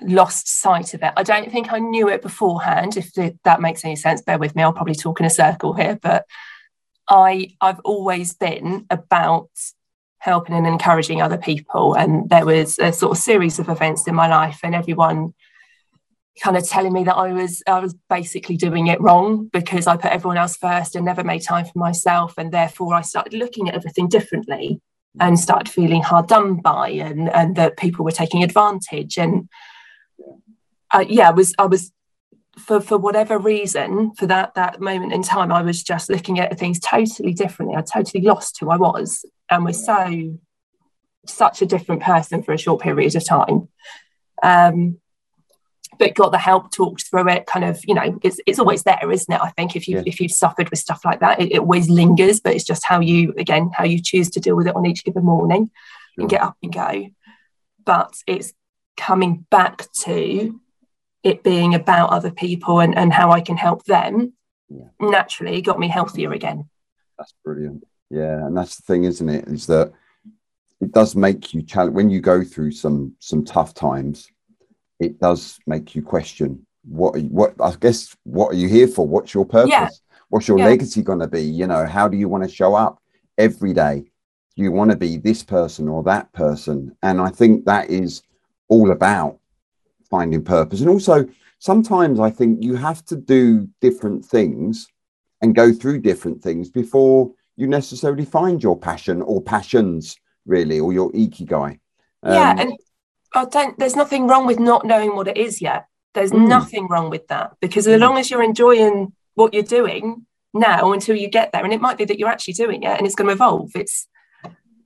lost 0.02 0.48
sight 0.48 0.93
of 0.93 1.04
it. 1.04 1.12
I 1.17 1.24
don't 1.24 1.52
think 1.52 1.74
I 1.74 1.80
knew 1.80 2.10
it 2.10 2.22
beforehand. 2.22 2.95
If 2.95 3.13
that 3.43 3.62
makes 3.62 3.84
any 3.84 3.95
sense, 3.95 4.22
bear 4.22 4.38
with 4.38 4.56
me. 4.56 4.63
I'll 4.63 4.74
probably 4.74 4.95
talk 4.95 5.19
in 5.19 5.26
a 5.26 5.30
circle 5.30 5.74
here, 5.74 6.00
but 6.02 6.26
I 7.10 7.52
I've 7.60 7.80
always 7.82 8.34
been 8.34 8.86
about 8.89 9.50
helping 10.19 10.56
and 10.56 10.67
encouraging 10.67 11.22
other 11.22 11.38
people. 11.38 11.95
And 11.95 12.30
there 12.30 12.45
was 12.45 12.78
a 12.80 12.93
sort 12.93 13.12
of 13.12 13.17
series 13.17 13.60
of 13.60 13.69
events 13.69 14.08
in 14.08 14.15
my 14.15 14.28
life, 14.28 14.62
and 14.63 14.74
everyone 14.74 15.34
kind 16.41 16.58
of 16.58 16.67
telling 16.67 16.93
me 16.93 17.04
that 17.04 17.15
I 17.15 17.34
was 17.34 17.62
I 17.67 17.80
was 17.80 17.95
basically 18.10 18.58
doing 18.58 18.88
it 18.88 19.02
wrong 19.02 19.49
because 19.52 19.88
I 19.88 19.97
put 19.97 20.12
everyone 20.12 20.38
else 20.38 20.58
first 20.58 20.95
and 20.95 21.06
never 21.06 21.23
made 21.23 21.41
time 21.41 21.65
for 21.65 21.78
myself, 21.78 22.34
and 22.38 22.52
therefore 22.52 22.93
I 22.93 23.02
started 23.02 23.34
looking 23.34 23.69
at 23.69 23.75
everything 23.75 24.08
differently 24.08 24.82
and 25.19 25.39
started 25.39 25.71
feeling 25.71 26.02
hard 26.02 26.28
done 26.28 26.56
by, 26.56 26.89
and 26.89 27.30
and 27.30 27.56
that 27.56 27.78
people 27.78 28.06
were 28.06 28.12
taking 28.12 28.43
advantage, 28.43 29.17
and 29.17 29.49
uh, 30.91 31.06
yeah, 31.08 31.30
I 31.30 31.32
was 31.32 31.54
I 31.58 31.65
was 31.65 31.91
for 32.58 32.82
for 32.82 32.97
whatever 32.97 33.38
reason 33.38 34.12
for 34.15 34.28
that 34.28 34.56
that 34.56 34.80
moment 34.80 35.13
in 35.13 35.23
time, 35.23 35.52
I 35.52 35.62
was 35.62 35.84
just 35.84 36.10
looking 36.10 36.39
at 36.39 36.58
things 36.60 36.80
totally 36.80 37.34
differently. 37.34 37.75
I 37.75 37.82
totally 37.82 38.23
lost 38.23 38.60
who 38.60 38.69
I 38.69 38.78
was, 38.78 39.25
and 39.49 39.65
was 39.65 39.84
so 39.86 40.38
such 41.25 41.62
a 41.62 41.65
different 41.65 42.02
person 42.02 42.43
for 42.43 42.54
a 42.54 42.58
short 42.58 42.82
period 42.82 43.15
of 43.15 43.25
time. 43.25 43.69
Um, 44.41 44.99
but 46.00 46.16
got 46.16 46.32
the 46.32 46.38
help 46.38 46.72
talked 46.72 47.04
through 47.04 47.30
it 47.30 47.46
kind 47.46 47.66
of 47.66 47.80
you 47.86 47.94
know 47.94 48.18
it's, 48.24 48.40
it's 48.48 48.58
always 48.58 48.84
there 48.84 49.12
isn't 49.12 49.34
it 49.34 49.42
i 49.42 49.50
think 49.52 49.76
if 49.76 49.88
you 49.88 49.98
yeah. 49.98 50.04
if 50.06 50.20
you've 50.20 50.32
suffered 50.32 50.70
with 50.70 50.80
stuff 50.80 51.06
like 51.06 51.20
that 51.20 51.40
it, 51.40 51.52
it, 51.52 51.60
always 51.60 51.90
lingers 51.90 52.40
but 52.40 52.56
it's 52.56 52.64
just 52.64 52.86
how 52.86 53.00
you 53.00 53.34
again 53.38 53.70
how 53.74 53.84
you 53.84 54.02
choose 54.02 54.30
to 54.30 54.40
deal 54.40 54.56
with 54.56 54.68
it 54.68 54.76
on 54.76 54.86
each 54.86 55.04
given 55.04 55.24
morning 55.24 55.70
sure. 56.16 56.24
and 56.24 56.30
get 56.30 56.42
up 56.42 56.58
and 56.64 56.74
go 56.74 57.08
but 57.86 58.14
it's 58.26 58.54
coming 58.98 59.46
back 59.52 59.86
to 59.94 60.60
it 61.22 61.44
being 61.44 61.76
about 61.76 62.10
other 62.10 62.32
people 62.32 62.80
and, 62.80 62.98
and 62.98 63.14
how 63.14 63.32
i 63.32 63.42
can 63.42 63.58
help 63.58 63.84
them 63.86 64.34
yeah. 64.70 64.88
naturally 65.00 65.62
got 65.62 65.80
me 65.80 65.88
healthier 65.88 66.32
again 66.32 66.68
that's 67.18 67.34
brilliant 67.44 67.84
yeah 68.10 68.46
and 68.46 68.58
that's 68.58 68.78
the 68.78 68.84
thing 68.84 69.04
isn't 69.04 69.30
it 69.30 69.48
is 69.48 69.68
that 69.68 69.92
it 70.82 70.94
does 70.94 71.14
make 71.14 71.54
you 71.54 71.62
challenge 71.62 71.94
when 71.94 72.10
you 72.10 72.22
go 72.22 72.44
through 72.44 72.72
some 72.72 73.14
some 73.20 73.44
tough 73.44 73.74
times 73.74 74.30
it 75.00 75.20
does 75.20 75.60
make 75.66 75.96
you 75.96 76.02
question 76.02 76.66
what 76.84 77.18
what 77.24 77.54
I 77.60 77.74
guess 77.80 78.16
what 78.24 78.50
are 78.50 78.58
you 78.58 78.68
here 78.68 78.88
for? 78.88 79.08
What's 79.08 79.34
your 79.34 79.46
purpose? 79.46 79.72
Yeah. 79.72 79.90
What's 80.30 80.48
your 80.48 80.60
yeah. 80.60 80.66
legacy 80.66 81.02
going 81.02 81.20
to 81.20 81.28
be? 81.28 81.42
You 81.42 81.68
know, 81.68 81.86
how 81.86 82.08
do 82.08 82.18
you 82.18 82.30
want 82.30 82.44
to 82.44 82.50
show 82.50 82.76
up 82.76 83.02
every 83.38 83.74
day? 83.74 84.06
Do 84.56 84.64
you 84.64 84.72
want 84.72 84.92
to 84.92 84.98
be 84.98 85.18
this 85.18 85.44
person 85.44 85.88
or 85.88 86.04
that 86.04 86.32
person? 86.34 86.96
And 87.02 87.20
I 87.20 87.30
think 87.30 87.66
that 87.66 87.90
is 87.90 88.22
all 88.68 88.92
about 88.92 89.40
finding 90.10 90.44
purpose. 90.44 90.82
And 90.82 90.90
also, 90.90 91.28
sometimes 91.60 92.20
I 92.20 92.30
think 92.30 92.64
you 92.64 92.76
have 92.76 93.04
to 93.06 93.16
do 93.16 93.68
different 93.82 94.26
things 94.26 94.88
and 95.42 95.56
go 95.56 95.72
through 95.74 96.02
different 96.02 96.44
things 96.44 96.70
before 96.70 97.32
you 97.56 97.68
necessarily 97.68 98.26
find 98.26 98.62
your 98.62 98.78
passion 98.78 99.22
or 99.22 99.42
passions, 99.42 100.16
really, 100.46 100.80
or 100.80 100.94
your 100.94 101.12
ikigai. 101.12 101.80
Um, 102.24 102.34
yeah, 102.34 102.56
and 102.58 102.74
I 103.34 103.46
don't. 103.46 103.78
There's 103.78 103.96
nothing 103.96 104.28
wrong 104.28 104.46
with 104.46 104.60
not 104.60 104.86
knowing 104.86 105.15
what 105.15 105.28
it 105.28 105.38
is 105.38 105.62
yet. 105.62 105.86
There's 106.13 106.32
mm. 106.32 106.48
nothing 106.48 106.88
wrong 106.88 107.10
with 107.10 107.28
that 107.28 107.56
because 107.62 107.88
as 107.88 107.98
mm. 107.98 108.02
long 108.02 108.18
as 108.18 108.30
you're 108.30 108.44
enjoying 108.44 109.13
what 109.36 109.54
you're 109.54 109.63
doing 109.63 110.26
now 110.54 110.92
until 110.94 111.15
you 111.15 111.28
get 111.28 111.52
there, 111.52 111.63
and 111.63 111.74
it 111.74 111.82
might 111.82 111.98
be 111.98 112.06
that 112.06 112.18
you're 112.18 112.30
actually 112.30 112.56
doing 112.56 112.84
it 112.84 112.98
and 112.98 113.06
it's 113.06 113.15
going 113.15 113.28
to 113.28 113.34
evolve. 113.34 113.72
It's 113.76 114.08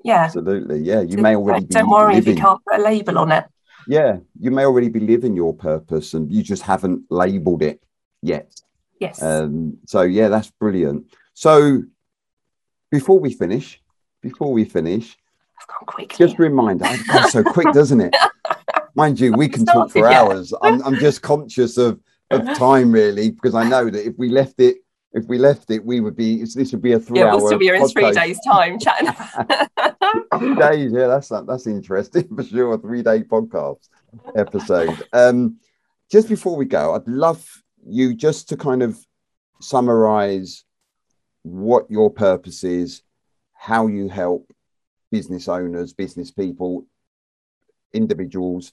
yeah, 0.03 0.25
absolutely. 0.25 0.79
Yeah, 0.79 1.01
you 1.01 1.17
may 1.17 1.35
already. 1.35 1.65
Don't 1.65 1.89
worry 1.89 2.15
living. 2.15 2.33
if 2.33 2.37
you 2.37 2.43
can't 2.43 2.59
put 2.65 2.79
a 2.79 2.83
label 2.83 3.17
on 3.17 3.31
it. 3.31 3.45
Yeah, 3.87 4.17
you 4.39 4.51
may 4.51 4.65
already 4.65 4.89
be 4.89 4.99
living 4.99 5.35
your 5.35 5.53
purpose, 5.53 6.13
and 6.13 6.31
you 6.31 6.43
just 6.43 6.63
haven't 6.63 7.03
labelled 7.09 7.63
it 7.63 7.81
yet. 8.21 8.53
Yes. 8.99 9.21
Um, 9.21 9.77
so 9.85 10.01
yeah, 10.01 10.29
that's 10.29 10.51
brilliant. 10.51 11.05
So 11.33 11.83
before 12.91 13.19
we 13.19 13.33
finish, 13.33 13.81
before 14.21 14.53
we 14.53 14.65
finish, 14.65 15.17
I've 15.59 15.67
gone 15.67 15.85
quick. 15.85 16.15
just 16.17 16.39
remind, 16.39 16.81
it 16.83 17.07
goes 17.07 17.31
so 17.31 17.43
quick, 17.43 17.67
doesn't 17.73 18.01
it? 18.01 18.15
Mind 18.95 19.19
you, 19.19 19.33
we 19.33 19.49
can 19.49 19.65
talk 19.65 19.91
for 19.91 20.07
hours. 20.07 20.53
I'm, 20.61 20.83
I'm 20.83 20.95
just 20.95 21.21
conscious 21.21 21.77
of, 21.77 21.99
of 22.29 22.45
time, 22.57 22.91
really, 22.91 23.31
because 23.31 23.55
I 23.55 23.67
know 23.67 23.89
that 23.89 24.05
if 24.05 24.13
we 24.17 24.29
left 24.29 24.59
it, 24.59 24.77
if 25.13 25.25
we 25.25 25.37
left 25.37 25.69
it, 25.69 25.85
we 25.85 25.99
would 25.99 26.15
be. 26.15 26.41
This 26.41 26.71
would 26.71 26.81
be 26.81 26.93
a 26.93 26.99
three-hour. 26.99 27.27
Yeah, 27.27 27.35
we'll 27.35 27.47
still 27.47 27.59
be 27.59 27.65
here 27.65 27.75
in 27.75 27.87
three 27.87 28.11
days' 28.11 28.39
time 28.45 28.79
chatting. 28.79 29.13
three 30.39 30.55
days, 30.55 30.91
yeah, 30.91 31.07
that's 31.07 31.29
that's 31.29 31.67
interesting 31.67 32.27
for 32.35 32.43
sure. 32.43 32.73
A 32.73 32.77
three-day 32.77 33.23
podcast 33.23 33.89
episode. 34.35 35.03
Um, 35.13 35.57
just 36.11 36.29
before 36.29 36.55
we 36.55 36.65
go, 36.65 36.95
I'd 36.95 37.07
love 37.07 37.47
you 37.85 38.15
just 38.15 38.49
to 38.49 38.57
kind 38.57 38.81
of 38.81 38.97
summarize 39.61 40.63
what 41.43 41.89
your 41.89 42.09
purpose 42.09 42.63
is, 42.63 43.03
how 43.53 43.87
you 43.87 44.09
help 44.09 44.51
business 45.11 45.47
owners, 45.47 45.93
business 45.93 46.31
people, 46.31 46.87
individuals, 47.93 48.71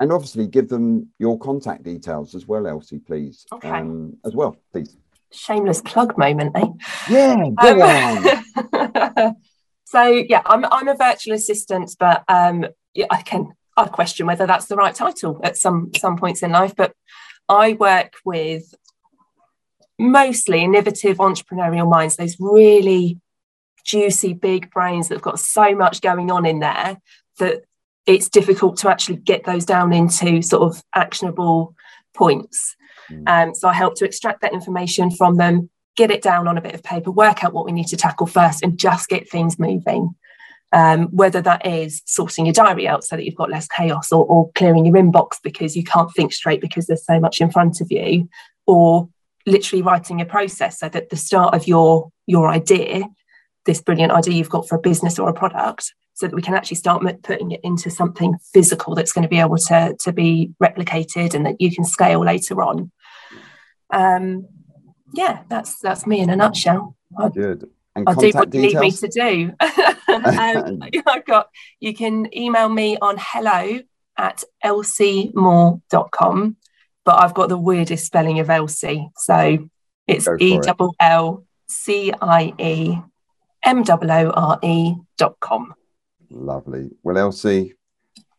and 0.00 0.12
obviously 0.12 0.46
give 0.46 0.68
them 0.68 1.08
your 1.18 1.38
contact 1.38 1.82
details 1.82 2.34
as 2.34 2.46
well, 2.46 2.62
Ellcie, 2.62 3.04
please. 3.04 3.46
Okay. 3.52 3.68
Um, 3.68 4.16
as 4.24 4.34
well, 4.34 4.56
please. 4.72 4.96
Shameless 5.32 5.82
plug 5.82 6.16
moment, 6.18 6.56
eh? 6.56 6.66
Yeah, 7.10 7.50
go 7.60 7.82
um, 9.24 9.36
so 9.84 10.04
yeah, 10.04 10.42
I'm 10.46 10.64
I'm 10.66 10.88
a 10.88 10.96
virtual 10.96 11.34
assistant, 11.34 11.94
but 11.98 12.22
um, 12.28 12.66
yeah, 12.94 13.06
I 13.10 13.22
can 13.22 13.52
I 13.76 13.86
question 13.86 14.26
whether 14.26 14.46
that's 14.46 14.66
the 14.66 14.76
right 14.76 14.94
title 14.94 15.40
at 15.42 15.56
some 15.56 15.90
some 15.96 16.16
points 16.16 16.42
in 16.42 16.52
life. 16.52 16.74
But 16.76 16.94
I 17.48 17.74
work 17.74 18.14
with 18.24 18.74
mostly 19.98 20.62
innovative 20.62 21.18
entrepreneurial 21.18 21.90
minds, 21.90 22.16
those 22.16 22.36
really 22.38 23.20
juicy, 23.84 24.32
big 24.32 24.70
brains 24.70 25.08
that 25.08 25.16
have 25.16 25.22
got 25.22 25.40
so 25.40 25.74
much 25.74 26.00
going 26.00 26.30
on 26.30 26.44
in 26.44 26.60
there 26.60 26.98
that 27.38 27.62
it's 28.06 28.28
difficult 28.28 28.76
to 28.78 28.88
actually 28.88 29.16
get 29.16 29.44
those 29.44 29.64
down 29.64 29.92
into 29.92 30.40
sort 30.42 30.62
of 30.62 30.82
actionable 30.94 31.74
points. 32.14 32.76
Mm. 33.10 33.28
Um, 33.28 33.54
so 33.54 33.68
I 33.68 33.74
help 33.74 33.96
to 33.96 34.04
extract 34.04 34.40
that 34.42 34.52
information 34.52 35.10
from 35.10 35.36
them, 35.36 35.70
get 35.96 36.10
it 36.10 36.22
down 36.22 36.48
on 36.48 36.56
a 36.56 36.60
bit 36.60 36.74
of 36.74 36.82
paper, 36.82 37.10
work 37.10 37.44
out 37.44 37.52
what 37.52 37.66
we 37.66 37.72
need 37.72 37.88
to 37.88 37.96
tackle 37.96 38.26
first, 38.26 38.62
and 38.62 38.78
just 38.78 39.08
get 39.08 39.28
things 39.28 39.58
moving. 39.58 40.14
Um, 40.72 41.06
whether 41.06 41.40
that 41.42 41.64
is 41.64 42.02
sorting 42.06 42.44
your 42.44 42.52
diary 42.52 42.88
out 42.88 43.04
so 43.04 43.14
that 43.16 43.24
you've 43.24 43.36
got 43.36 43.50
less 43.50 43.68
chaos 43.68 44.10
or, 44.10 44.26
or 44.26 44.50
clearing 44.56 44.84
your 44.84 44.96
inbox 44.96 45.36
because 45.42 45.76
you 45.76 45.84
can't 45.84 46.12
think 46.12 46.32
straight 46.32 46.60
because 46.60 46.86
there's 46.86 47.06
so 47.06 47.20
much 47.20 47.40
in 47.40 47.50
front 47.50 47.80
of 47.80 47.90
you, 47.90 48.28
or 48.66 49.08
literally 49.46 49.82
writing 49.82 50.20
a 50.20 50.24
process 50.24 50.80
so 50.80 50.88
that 50.88 51.08
the 51.08 51.16
start 51.16 51.54
of 51.54 51.68
your 51.68 52.10
your 52.26 52.48
idea 52.48 53.04
this 53.66 53.82
brilliant 53.82 54.12
idea 54.12 54.34
you've 54.34 54.48
got 54.48 54.68
for 54.68 54.76
a 54.76 54.80
business 54.80 55.18
or 55.18 55.28
a 55.28 55.34
product 55.34 55.92
so 56.14 56.26
that 56.26 56.34
we 56.34 56.40
can 56.40 56.54
actually 56.54 56.78
start 56.78 57.04
putting 57.22 57.50
it 57.50 57.60
into 57.62 57.90
something 57.90 58.36
physical 58.54 58.94
that's 58.94 59.12
going 59.12 59.22
to 59.22 59.28
be 59.28 59.38
able 59.38 59.58
to, 59.58 59.94
to 60.00 60.12
be 60.12 60.50
replicated 60.62 61.34
and 61.34 61.44
that 61.44 61.60
you 61.60 61.70
can 61.70 61.84
scale 61.84 62.24
later 62.24 62.62
on. 62.62 62.90
Um, 63.90 64.48
yeah, 65.12 65.42
that's 65.48 65.78
that's 65.80 66.06
me 66.06 66.20
in 66.20 66.30
a 66.30 66.36
nutshell. 66.36 66.96
Good. 67.34 67.68
And 67.94 68.08
I'll 68.08 68.14
do 68.14 68.30
what 68.30 68.54
you 68.54 68.62
need 68.62 68.78
me 68.78 68.90
to 68.90 69.08
do. 69.08 69.52
um, 70.08 70.82
I've 71.06 71.24
got 71.26 71.50
you 71.80 71.94
can 71.94 72.34
email 72.36 72.68
me 72.68 72.96
on 73.00 73.16
hello 73.18 73.80
at 74.16 74.42
ellciemoore.com, 74.64 76.56
but 77.04 77.22
I've 77.22 77.34
got 77.34 77.48
the 77.50 77.58
weirdest 77.58 78.06
spelling 78.06 78.38
of 78.38 78.48
Ellcie. 78.48 79.10
So 79.16 79.68
it's 80.06 80.26
E 80.38 80.58
double 80.60 80.94
L 80.98 81.44
C 81.68 82.12
I 82.20 82.54
E 82.58 82.98
M-O-O-R-E.com. 83.66 85.64
Lovely. 86.30 86.90
Well, 87.02 87.16
Ellcie, 87.16 87.72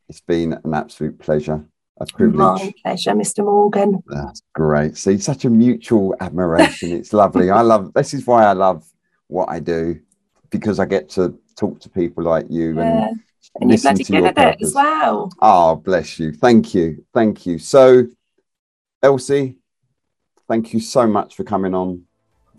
it's 0.10 0.22
been 0.22 0.54
an 0.63 0.74
absolute 0.74 1.20
pleasure. 1.20 1.66
A 2.00 2.06
privilege. 2.06 2.38
My 2.38 2.74
pleasure, 2.84 3.12
Mr. 3.12 3.44
Morgan. 3.44 4.02
That's 4.08 4.42
great. 4.54 4.98
See, 4.98 5.18
such 5.18 5.46
a 5.46 5.50
mutual 5.50 6.16
admiration. 6.20 6.92
it's 6.92 7.12
lovely. 7.12 7.50
I 7.50 7.62
love 7.62 7.94
this 7.94 8.13
is 8.13 8.26
why 8.28 8.46
I 8.46 8.54
love 8.54 8.88
what 9.28 9.50
I 9.50 9.60
do 9.60 10.00
because 10.50 10.80
I 10.80 10.86
get 10.86 11.10
to 11.12 11.38
talk 11.56 11.80
to 11.82 11.90
people 11.90 12.24
like 12.24 12.46
you 12.50 12.76
yeah. 12.76 13.08
and, 13.08 13.20
and 13.62 13.70
listen 13.72 13.96
to 13.96 14.13
your 14.13 14.32
purpose. 14.32 14.70
as 14.70 14.74
well. 14.76 15.32
Oh, 15.42 15.76
bless 15.76 16.20
you. 16.20 16.34
Thank 16.34 16.76
you. 16.76 17.04
Thank 17.13 17.46
you. 17.48 17.58
So, 17.58 18.08
Elsie, 19.02 19.58
thank 20.48 20.74
you 20.74 20.80
so 20.80 21.08
much 21.08 21.36
for 21.36 21.44
coming 21.44 21.74
on 21.74 22.04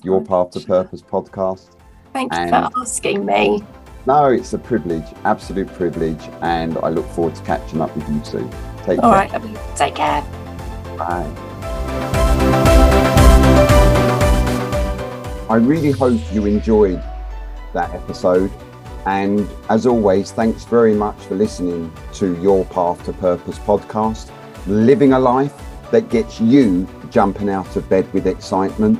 your 0.02 0.22
Path 0.22 0.50
to 0.50 0.60
Purpose 0.60 1.02
podcast. 1.02 1.77
Thank 2.12 2.32
you 2.32 2.38
and 2.38 2.50
for 2.50 2.80
asking 2.80 3.26
me. 3.26 3.62
No, 4.06 4.26
it's 4.26 4.52
a 4.54 4.58
privilege, 4.58 5.04
absolute 5.24 5.68
privilege, 5.74 6.22
and 6.40 6.78
I 6.78 6.88
look 6.88 7.06
forward 7.08 7.34
to 7.34 7.42
catching 7.42 7.80
up 7.80 7.94
with 7.94 8.08
you 8.08 8.24
soon. 8.24 8.50
Take 8.84 9.02
All 9.02 9.12
care. 9.12 9.40
All 9.40 9.40
right, 9.40 9.76
take 9.76 9.94
care. 9.94 10.22
Bye. 10.96 11.30
I 15.50 15.56
really 15.56 15.90
hope 15.90 16.20
you 16.32 16.46
enjoyed 16.46 17.02
that 17.72 17.94
episode. 17.94 18.50
And 19.06 19.48
as 19.70 19.86
always, 19.86 20.32
thanks 20.32 20.64
very 20.64 20.94
much 20.94 21.16
for 21.22 21.34
listening 21.34 21.92
to 22.14 22.38
Your 22.42 22.64
Path 22.66 23.04
to 23.06 23.12
Purpose 23.14 23.58
podcast, 23.58 24.30
living 24.66 25.14
a 25.14 25.18
life 25.18 25.54
that 25.90 26.10
gets 26.10 26.40
you 26.40 26.86
jumping 27.10 27.48
out 27.48 27.76
of 27.76 27.88
bed 27.88 28.12
with 28.12 28.26
excitement. 28.26 28.98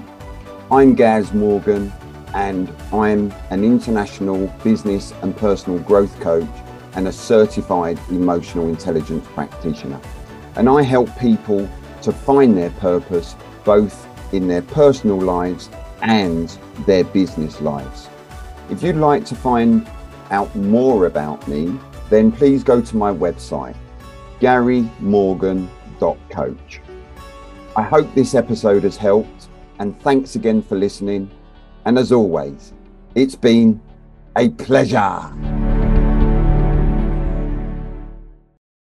I'm 0.71 0.95
Gaz 0.95 1.35
Morgan, 1.35 1.93
and 2.39 2.73
I'm 2.93 3.33
an 3.51 3.65
international 3.65 4.47
business 4.63 5.13
and 5.23 5.37
personal 5.37 5.81
growth 5.81 6.21
coach 6.21 6.49
and 6.93 7.09
a 7.09 7.13
certified 7.13 7.99
emotional 8.11 8.69
intelligence 8.69 9.27
practitioner. 9.35 10.01
And 10.55 10.69
I 10.69 10.83
help 10.83 11.09
people 11.19 11.69
to 12.03 12.13
find 12.13 12.57
their 12.57 12.71
purpose 12.71 13.35
both 13.65 14.07
in 14.33 14.47
their 14.47 14.63
personal 14.63 15.21
lives 15.21 15.69
and 16.01 16.49
their 16.87 17.03
business 17.03 17.61
lives. 17.61 18.09
If 18.71 18.85
you'd 18.85 18.95
like 18.95 19.25
to 19.27 19.35
find 19.35 19.91
out 20.31 20.55
more 20.55 21.07
about 21.07 21.49
me, 21.49 21.77
then 22.09 22.31
please 22.31 22.63
go 22.63 22.81
to 22.81 22.97
my 22.97 23.13
website, 23.13 23.75
gazmorgan.coach. 24.41 26.81
I 27.77 27.83
hope 27.83 28.15
this 28.15 28.37
episode 28.37 28.85
has 28.85 28.97
helped, 28.97 29.49
and 29.81 30.01
thanks 30.03 30.37
again 30.37 30.63
for 30.63 30.77
listening. 30.77 31.29
And 31.89 31.97
as 31.97 32.13
always, 32.13 32.75
it's 33.15 33.35
been 33.35 33.81
a 34.37 34.51
pleasure. 34.51 35.68